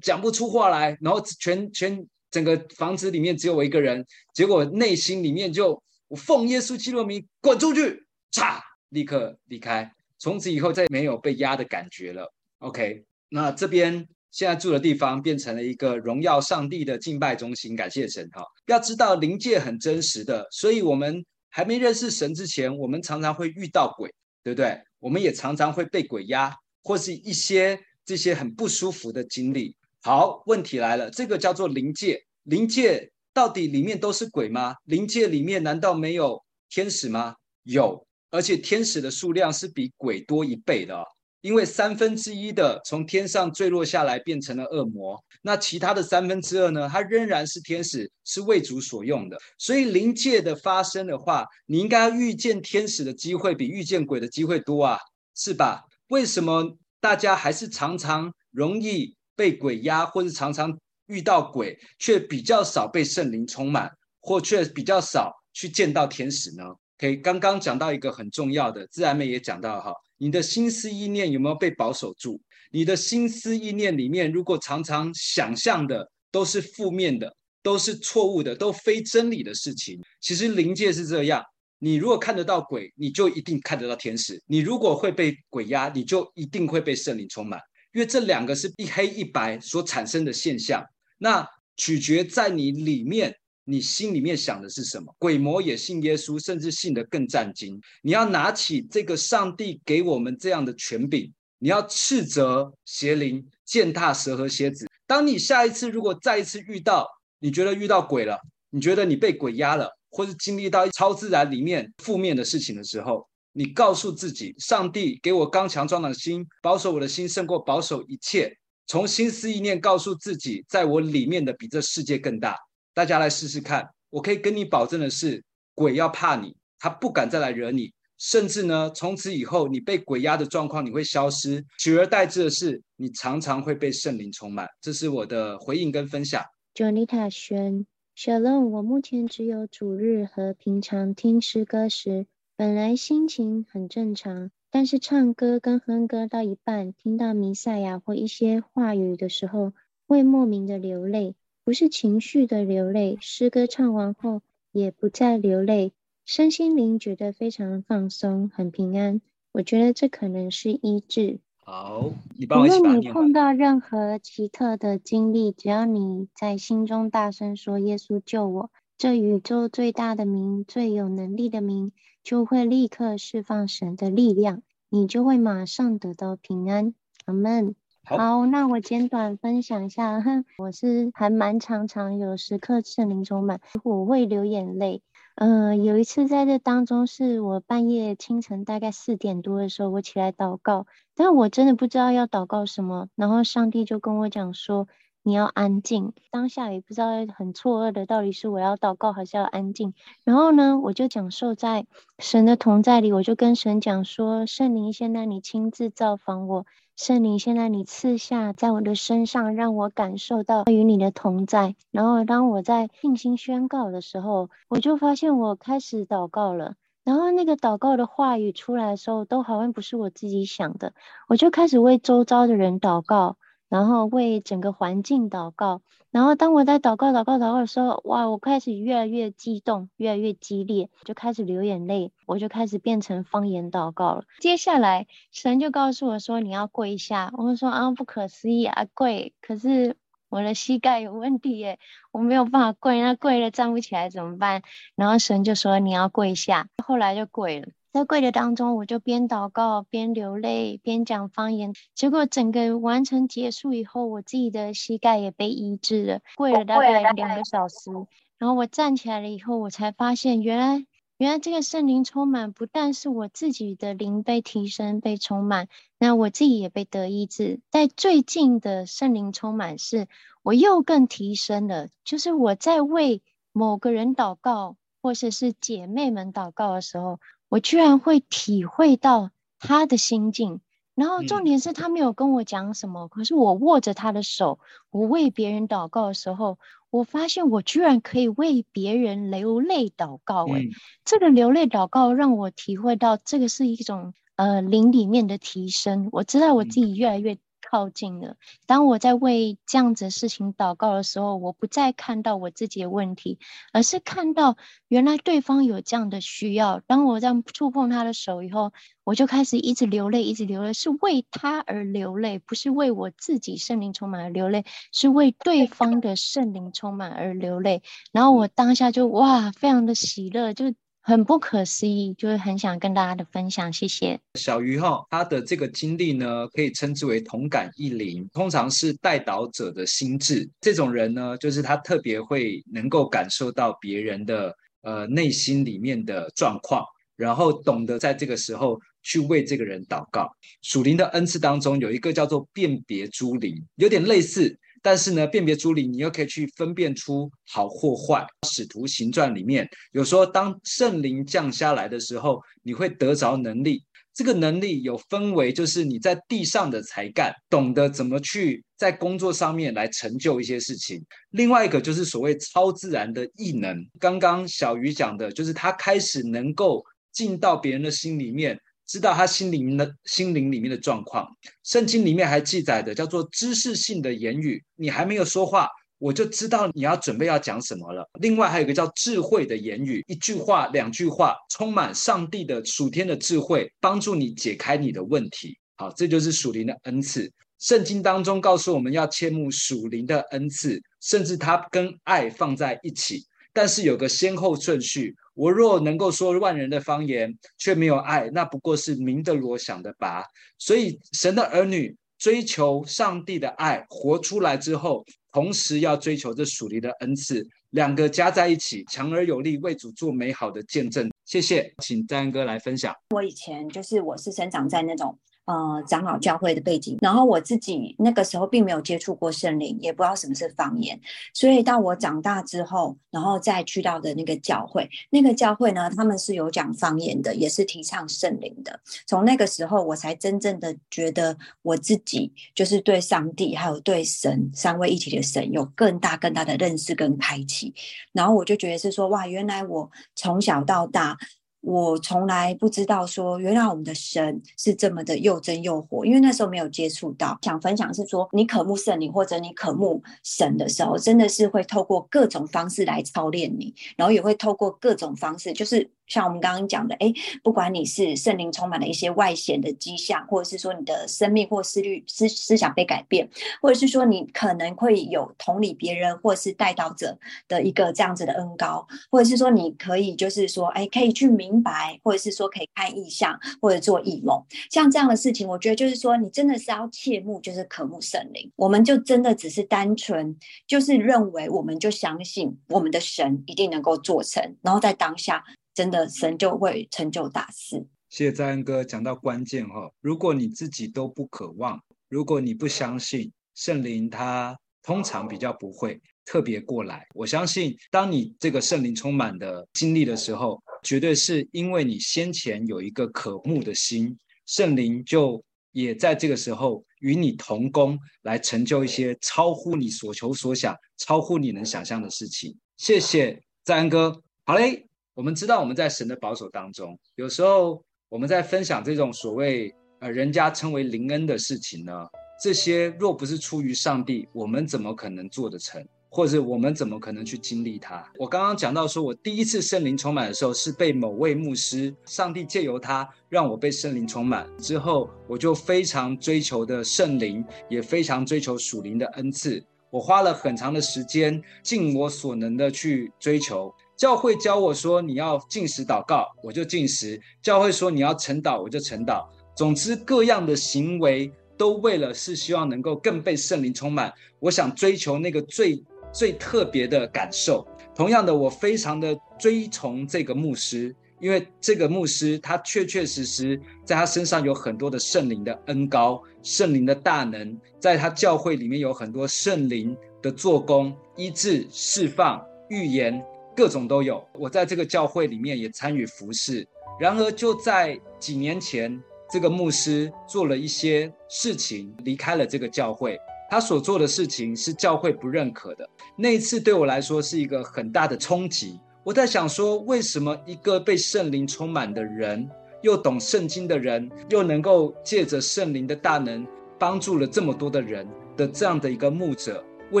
[0.00, 0.96] 讲不出话来。
[1.00, 8.60] 然后全全整个房子里面只有我一个人，结果内心里面就我奉耶稣基督名滚出去，嚓，
[8.90, 9.92] 立刻离开。
[10.18, 12.32] 从此以后再也没有被压的感觉了。
[12.58, 14.06] OK，那这边。
[14.30, 18.44] 现在住的地方变成了一个荣耀上帝的敬拜中心，感谢神哈！
[18.66, 24.12] 要知道灵界很真实的，所以我们还没认识神之前，我们常常会遇到鬼，
[24.44, 24.78] 对不对？
[24.98, 29.74] 我们也常常会被鬼压，或是一些这些很不舒服的经历。
[30.02, 34.74] 好，问题来了，这个叫做灵界，灵界到底里面都是鬼吗？
[34.84, 37.34] 灵界里面难道没有天使吗？
[37.62, 41.04] 有，而且天使的数量是比鬼多一倍的哦。
[41.40, 46.88] 因为三分之一的从天上坠落下来变成了恶魔，那其他的三分之二呢？
[46.92, 49.38] 它仍然是天使，是为主所用的。
[49.56, 54.98] 所以灵界的发生的话，你应该遇见天使的机会比遇见鬼的机会多啊，
[55.36, 55.84] 是吧？
[56.08, 60.76] 为什么大家还是常常容易被鬼压，或是常常
[61.06, 66.64] 遇到鬼，却比较少被圣灵充满，或却比较少去见到天使呢
[67.00, 69.94] ？OK，刚刚讲到一个很重要的，自然妹也讲到哈。
[70.16, 72.40] 你的心思意念有没有被保守住？
[72.72, 77.32] 你的心思意念里面，如果常常想象的都是负面的，
[77.62, 81.40] 都是错误的，都非真理的事情，其实灵界是这样。
[81.78, 87.60] 你如果看得到鬼，你就一定看得到天使；你如果会被鬼压，你就一定会被圣灵充满。
[87.94, 90.84] 因为这两个是一黑一白所产生的现象，
[91.18, 91.46] 那
[91.76, 93.32] 取决在你里面。
[93.70, 95.14] 你心里面想的是什么？
[95.18, 97.78] 鬼魔也信耶稣，甚至信得更战惊。
[98.00, 104.88] 你要拿起这个上帝给我们这样的权柄，你要斥责邪灵，践踏蛇和蝎子。
[105.06, 107.06] 当你下一次如果再一次遇到，
[107.40, 108.40] 你觉得遇到鬼了，
[108.70, 118.50] 你觉得你被鬼压了，或是经历到超自然里面负面的事情的时候，你告诉自己：上帝给我刚强壮的心，保守我的心胜过保守一切。
[118.86, 122.56] 从心思意念告诉自己，在我里面的比这世界更大。
[122.98, 125.40] 大家来试试看，我可以跟你保证的是，
[125.72, 134.66] 鬼要怕你，他不敢再来惹你，甚至呢，从此以后你被鬼压的状况你会消失，取而代之的是，你常常会被圣灵充满。
[134.80, 136.42] 这是我的回应跟分享。
[136.74, 137.86] Jonita 轩
[138.16, 142.26] ，Shalom，我目前只有主日和平常听诗歌时，
[142.56, 149.72] 本来心情很正常，但是唱歌跟哼歌到一半，听到弥赛亚或一些话语的时候，
[150.08, 151.36] 会莫名的流泪。
[151.68, 154.40] 不是情绪的流泪，诗歌唱完后
[154.72, 155.92] 也不再流泪，
[156.24, 159.20] 身心灵觉得非常放松，很平安。
[159.52, 161.40] 我觉得这可能是医治。
[161.58, 162.96] 好，你帮我一起把它念完。
[162.96, 171.92] 无论你碰到任何奇特的经历，只要你在心中大声说“耶稣救我”，这宇宙最大的名、最有能力的名，
[172.24, 176.94] 就会立刻释放神的力量，你就会马上得到平安。
[177.26, 177.74] 阿门。
[178.16, 185.02] 好，那我简短分享一下，哼，我是还蛮常常有时刻圣灵充满，我会流眼泪。
[185.34, 194.88] 嗯、呃，有一次在这当中，是我半夜清晨大概四点多的时候，我起来祷告，但我真的不知道要祷告什么，然后上帝就跟我讲说，
[195.22, 196.14] 你要安静。
[196.30, 199.92] 当下也不知道很错愕的，到底是我要祷告还是要安静。
[200.24, 201.84] 然后呢，我就讲受在
[202.18, 206.64] 神的同在里，我就跟神讲说，圣灵，现在你亲自造访我。
[206.98, 211.76] 圣灵，现在你赐下在我的身上，让我感受到与你的同在。
[211.92, 216.74] 然后当我在信心宣告的时候，我就发现我开始祷告了。
[217.04, 220.92] 然后那个祷告的话语出来的时候，都好像不是我自己想的，
[221.28, 223.36] 我就开始为周遭的人祷告。
[223.68, 234.24] 然后为整个环境祷告，然后当我在祷告、祷告、祷告的时候，哇，我开始越来越激动，越来越激烈，就开始流眼泪，我就开始变成方言祷告了。
[234.40, 239.34] 接下来，神就告诉我说：“你要跪下。”我说：“啊，不可思议啊，跪！
[239.42, 239.96] 可是
[240.30, 241.78] 我的膝盖有问题耶，
[242.10, 244.62] 我没有办法跪，那跪了站不起来怎么办？”
[244.96, 247.68] 然后神就说：“你要跪下。”后来就跪了。
[247.90, 251.72] 在跪的当中，我就边祷告边流泪，边讲方言。
[251.94, 256.20] 结果整个完成结束以后，我自己的膝盖也被医治了。
[256.36, 257.90] 跪了大概两个小时，
[258.36, 260.86] 然后我站起来了以后，我才发现原来
[261.16, 265.66] 原来这个圣灵充满，不但是我自己的灵被提升、被充满，
[265.98, 267.60] 那我自己也被得医治。
[267.70, 270.08] 在最近的圣灵充满是，
[270.42, 277.18] 我又更提升了，就是我在为某个人祷告，或者是姐妹们祷告的时候。
[277.48, 280.60] 我居然会体会到他的心境，
[280.94, 284.58] 然后重点是他没有跟我讲什么，嗯、可是我握着他的手，
[284.90, 286.58] 我为别人祷告的时候，
[286.90, 290.46] 我发现我居然可以为别人流泪祷告。
[290.48, 290.70] 哎、嗯，
[291.04, 297.38] 这个流泪祷告让我体会到这个是一种呃灵里面的提升，我知道我自己越来越。
[297.68, 298.36] 靠近了。
[298.66, 303.38] 当我在为这样子的事情祷告的时候，我不再看到我自己的问题，
[303.72, 304.56] 而是看到
[304.88, 306.80] 原来对方有这样的需要。
[306.86, 308.72] 当我这样触碰他的手以后，
[309.04, 317.82] 我就开始一直流泪，一直流泪，是为他而流泪，不是为我自己圣灵充满而流泪，是为对方的圣灵充满而流泪。
[318.12, 320.72] 然后我当下就哇，非常的喜乐，就。
[321.08, 330.46] 很不可思议，就是很想跟大家的分享，谢谢小鱼哈，他的这个经历呢，可以称之为同感异灵，通常是代祷者的心智。
[330.60, 336.84] 这种人呢，就是他特别会能够感受到别人的呃内心里面的状况，
[337.16, 340.30] 然后懂得在这个时候去为这个人祷告。
[340.60, 344.58] 属灵的恩赐当中有一个叫做辨别诸灵，有点类似。
[344.82, 348.26] 但是呢，辨别诸灵，你又可以去分辨出好或坏。
[348.46, 353.84] 使徒行传里面有说，当圣灵降下来的时候，你会得着能力。
[354.14, 361.00] 这个能力有分为，就是你在地上的才干，懂得怎么去在工作上面来成就一些事情。
[361.30, 363.76] 另外一个就是所谓超自然的异能。
[364.00, 368.58] 刚刚小鱼讲的，就是他开始能够进到别人的心里面。
[368.88, 371.28] 知道他心灵的心灵里面的状况，
[371.62, 375.68] 圣经里面还记载的叫做知识性的言语，你还没有说话，
[375.98, 378.08] 我就知道你要准备要讲什么了。
[378.18, 385.58] 另外还有一个叫智慧的言语，一句话、两句话，充满上帝的属天的智慧，帮助你解开你的问题。
[385.76, 387.30] 好，这就是属灵的恩赐。
[387.58, 395.14] 圣经当中告诉我们要切慕属灵的恩赐，甚至它跟爱放在一起，但是有个先后顺序。
[395.38, 400.20] 我若能够说万人的方言，却没有爱，那不过是鸣的锣响的鈸。
[400.58, 411.08] 所以，神的儿女追求上帝的爱，活出来之后，同时要追求这属灵的恩赐，两个加在一起，强而有力，为主做美好的见证。
[411.24, 412.92] 谢谢，请詹恩哥来分享。
[413.10, 415.16] 我以前就是我是生长在那种。
[415.48, 421.00] 呃，长老教会的背景，然后我自己那个时候并没有接触过圣灵，也不知道什么是方言，
[421.32, 428.78] 所以到我长大之后，然后再去到的那个教会，那个教会呢，他们是有讲方言的，也是提倡圣灵的。
[429.06, 437.72] 从那个时候，我才真正的觉得我自己就是对上帝还有对神三位一体的神有更大更大的认识跟开启，
[438.12, 441.16] 然后我就觉得是说，哇，原来我从小到大。
[441.60, 447.36] 我从来不知道说，原来我们的神是这么的又真又活，因为那时候没有接触到。
[447.42, 463.28] 想分享是说，你渴慕圣灵或者你渴慕神的时候，真的是会透过各种方式来操练你，然后也会透过各种方式，就是像我们刚刚讲的，哎，不管你是圣灵充满了一些外显的迹象，或者是说你的生命或思虑思思想被改变，
[463.60, 480.34] 或者是说你可能会有同理别人，或者是代祷者的一个这样子的恩膏，或者是说你可以就是说，哎，可以去明白，或者是说可以看异象，或者做异梦，像这样的事情，我觉得就是说你真的是要切慕，就是渴慕圣灵，我们就真的只是单纯
[480.66, 485.44] 就是认为，我们就相信我们的神一定能够做成，然后在当下。
[485.78, 487.86] 真的，神就会成就大事。
[488.08, 497.06] 谢谢在恩哥讲到关键哈，如果你自己都不渴望，如果你不相信圣灵，他通常比较不会特别过来。
[497.14, 512.58] 我相信，当你这个圣灵充满的经历的时候，绝对是因为你先前有一个渴慕的心，圣灵就也在这个时候与你同工，来成就一些超乎你所求所想、超乎你能想象的事情。
[512.78, 514.87] 谢谢在恩哥，好嘞。
[515.18, 521.92] 我们知道我们在神的保守当中，有时候我们在分享这种所谓呃人家称为灵恩的事情呢，
[522.40, 525.84] 这些若不是出于上帝，我们怎么可能做得成？
[526.08, 528.08] 或者我们怎么可能去经历它？
[528.16, 539.60] 我刚刚讲到说，我第一次圣灵充满的时候，是被某位牧师，上帝借由他让我被圣灵充满之后，我就非常追求的圣灵，也非常追求属灵的恩赐。
[539.90, 543.74] 我花了很长的时间，尽我所能的去追求。
[543.98, 549.26] 教会教我说，你要进食祷告，我就进食；教会说你要晨祷，我就晨祷。
[549.56, 554.14] 总之，各样的行为都为了是希望能够更被圣灵充满。
[554.38, 557.66] 我想追求那个最最特别的感受。
[557.92, 573.20] 同样的，我非常的追崇这个牧师，因为这个牧师他确确实实在他身上有很多的圣灵的恩膏、圣灵的大能，在他教会里面有很多圣灵的做工、医治、释放、预言。
[573.58, 576.64] 各种都有，我在这个教会里面也参与服侍。
[577.00, 583.18] 然而，就在几年前，这个牧师做了一些事情，离开了这个教会。
[583.50, 585.84] 他所做的事情是教会不认可的。
[586.14, 588.78] 那一次对我来说是一个很大的冲击。
[589.02, 592.48] 我在想说，为什么一个被圣灵充满的人，
[592.82, 596.46] 又懂圣经的人，又能够借着圣灵的大能
[596.78, 598.06] 帮助了这么多的人
[598.36, 599.64] 的这样的一个牧者？
[599.90, 600.00] 为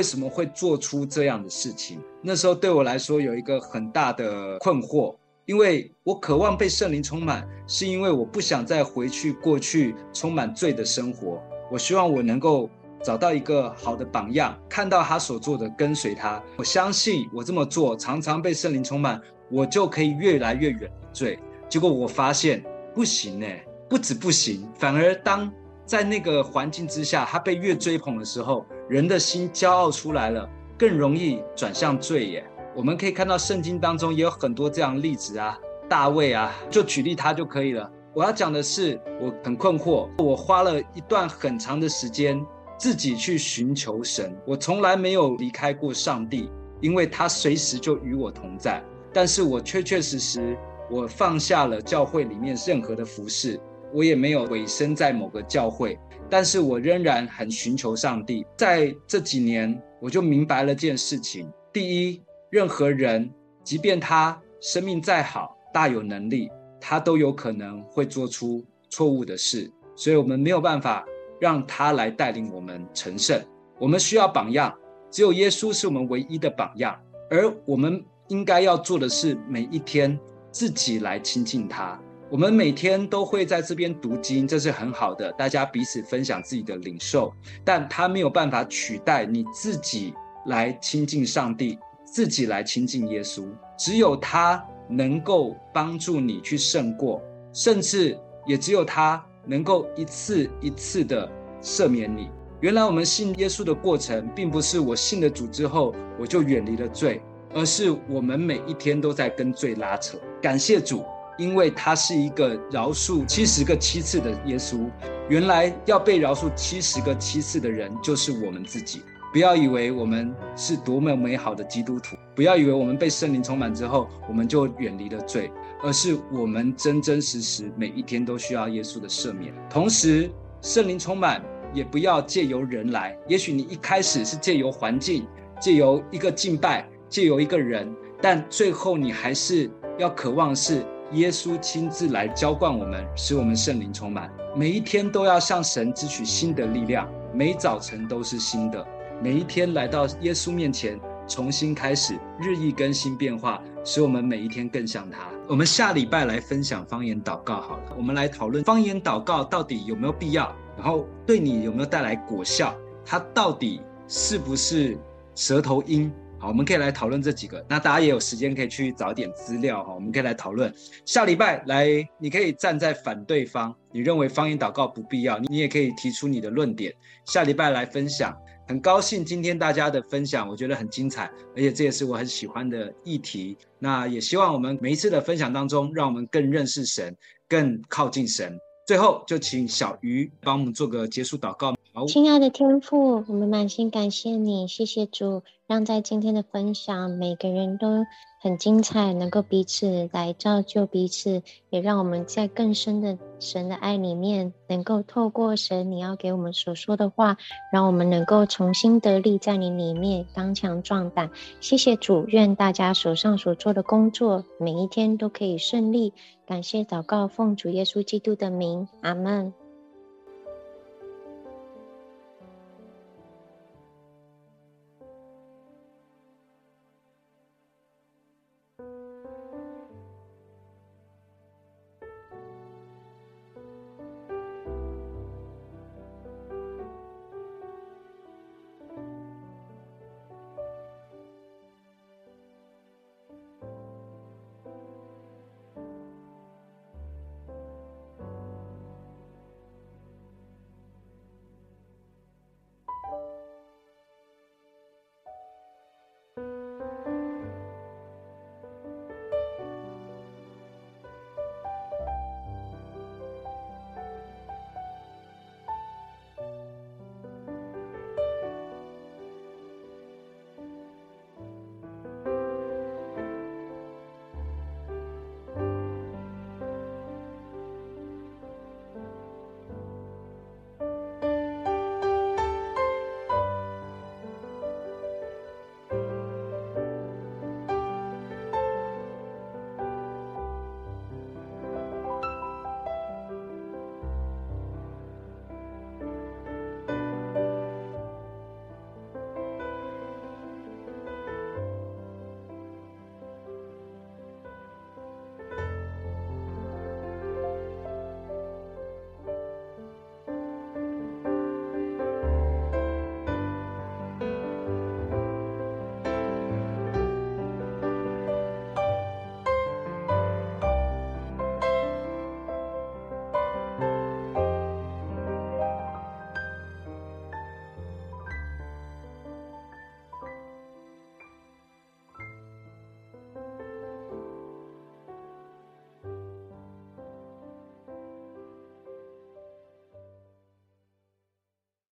[0.00, 1.98] 什么会做出这样的事情？
[2.20, 5.14] 那时候对我来说有一个很大的困惑，
[5.46, 11.40] 因为我渴望被圣灵充满，是因为我不想再回去过去充满罪的生活。
[11.70, 12.68] 我希望我能够
[13.04, 16.42] 找到一个好的榜样，看到他所做的，跟随他。
[16.56, 21.38] 我相信我这么做，常常被圣灵充满，我就可以越来越远离罪。
[21.68, 22.64] 结果我发现
[22.94, 23.46] 不行呢，
[23.88, 25.48] 不止不行，反而当
[25.86, 28.66] 在那个环境之下，他被越追捧的时候。
[28.88, 30.48] 人的心骄傲出来了，
[30.78, 32.46] 更容易转向罪耶。
[32.76, 35.58] 我们可以看到圣经当中也有很多这样例子啊，
[35.88, 37.90] 大卫啊，就举例他就可以了。
[38.14, 42.40] 我要讲的是，我很困惑，我花了一段很长的时间
[42.78, 46.50] 自己去寻求神，我从来没有离开过上帝，
[46.80, 48.82] 因为他随时就与我同在。
[49.12, 50.56] 但是我确确实实，
[50.90, 53.58] 我放下了教会里面任何的服饰，
[53.92, 55.98] 我也没有委身在某个教会。
[56.30, 58.44] 但是我仍然很寻求上帝。
[58.56, 63.30] 在这几年，我就明白了件事情：第一，任何人，
[63.64, 69.70] 即便他生命再好、大有能力，他都有可能会做出错误的事。
[69.96, 71.04] 所以，我们没有办法
[71.40, 73.42] 让他来带领我们成圣。
[73.78, 74.76] 我们需要榜样，
[75.10, 76.94] 只有耶稣是我们唯一的榜样。
[77.30, 80.18] 而我们应该要做的是，每一天
[80.50, 81.98] 自己来亲近他。
[82.30, 87.32] 我们每天都会在这边读经，这是很好的，大家彼此分享自己的领受，
[87.64, 90.12] 但他没有办法取代你自己
[90.44, 93.46] 来亲近上帝，自己来亲近耶稣。
[93.78, 97.22] 只有他能够帮助你去胜过，
[97.54, 101.26] 甚至也只有他能够一次一次的
[101.62, 102.28] 赦免你。
[102.60, 107.22] 原来我们信耶稣的过程，并不是我信了主之后我就远离了罪，
[107.54, 110.18] 而是我们每一天都在跟罪拉扯。
[110.42, 111.02] 感谢主。
[111.38, 114.90] 因为他是一个饶恕七十个七次的耶稣，
[115.28, 119.00] 原来要被饶恕七十个七次的人就是我们自己。
[119.30, 129.54] 不要以为我们是多么美好的基督徒，不要以为我们被圣灵充满之后，我们就远离了罪，而是我们真真实实每一天都需要耶稣的赦免。
[129.70, 130.30] 同时，
[130.60, 135.26] 圣灵充满也不要借由人来，也许你一开始是借由环境，
[135.60, 140.84] 借由一个敬拜，借由一个人，但最后你还是要渴望是。
[141.12, 144.30] 耶稣亲自来浇灌我们，使我们圣灵充满。
[144.54, 148.86] 每一天都要向神支取新的力量，每早晨都是新的。
[149.22, 155.30] 每一天来到耶稣面前，重新开始，日益更新变化，使我们每一天更像他。
[155.48, 164.98] 我们下礼拜来分享方言祷告好了，我们来讨论方言祷告到底有没有必要，然后对你有没有带来果效，它到底是不是
[165.34, 166.12] 舌头音？
[166.40, 167.64] 好，我们可以来讨论这几个。
[167.68, 170.72] 那大家也有时间可以去找点资料哈，我们可以来讨论。
[171.04, 176.94] 下礼拜来，你可以站在反对方，你认为方言祷告不必要，你也可以提出你的论点。
[177.26, 178.36] 下礼拜来分享。
[178.68, 181.24] 很高兴今天大家的分享，我觉得很精彩，
[181.56, 183.56] 而且这也是我很喜欢的议题。
[183.78, 187.16] 那也希望我们每一次的分享当中，让我们更认识神，
[187.48, 188.56] 更靠近神。
[188.86, 191.74] 最后，就请小鱼帮我们做个结束祷告。
[192.06, 198.04] 亲爱的天父，我们满心感谢你，谢谢主，让在今天的分享，每个人都。
[198.40, 207.36] 很精彩，能够彼此来造就彼此，也让我们在更深的神的爱里面，能够透过神你要给我们所说的话，
[207.72, 211.28] 让我们能够重新得力，在你里面刚强壮胆。
[211.60, 216.12] 谢谢主，愿大家手上所做的工作，每一天都可以顺利。
[216.46, 219.52] 感谢祷告，奉主耶稣基督的名，阿门。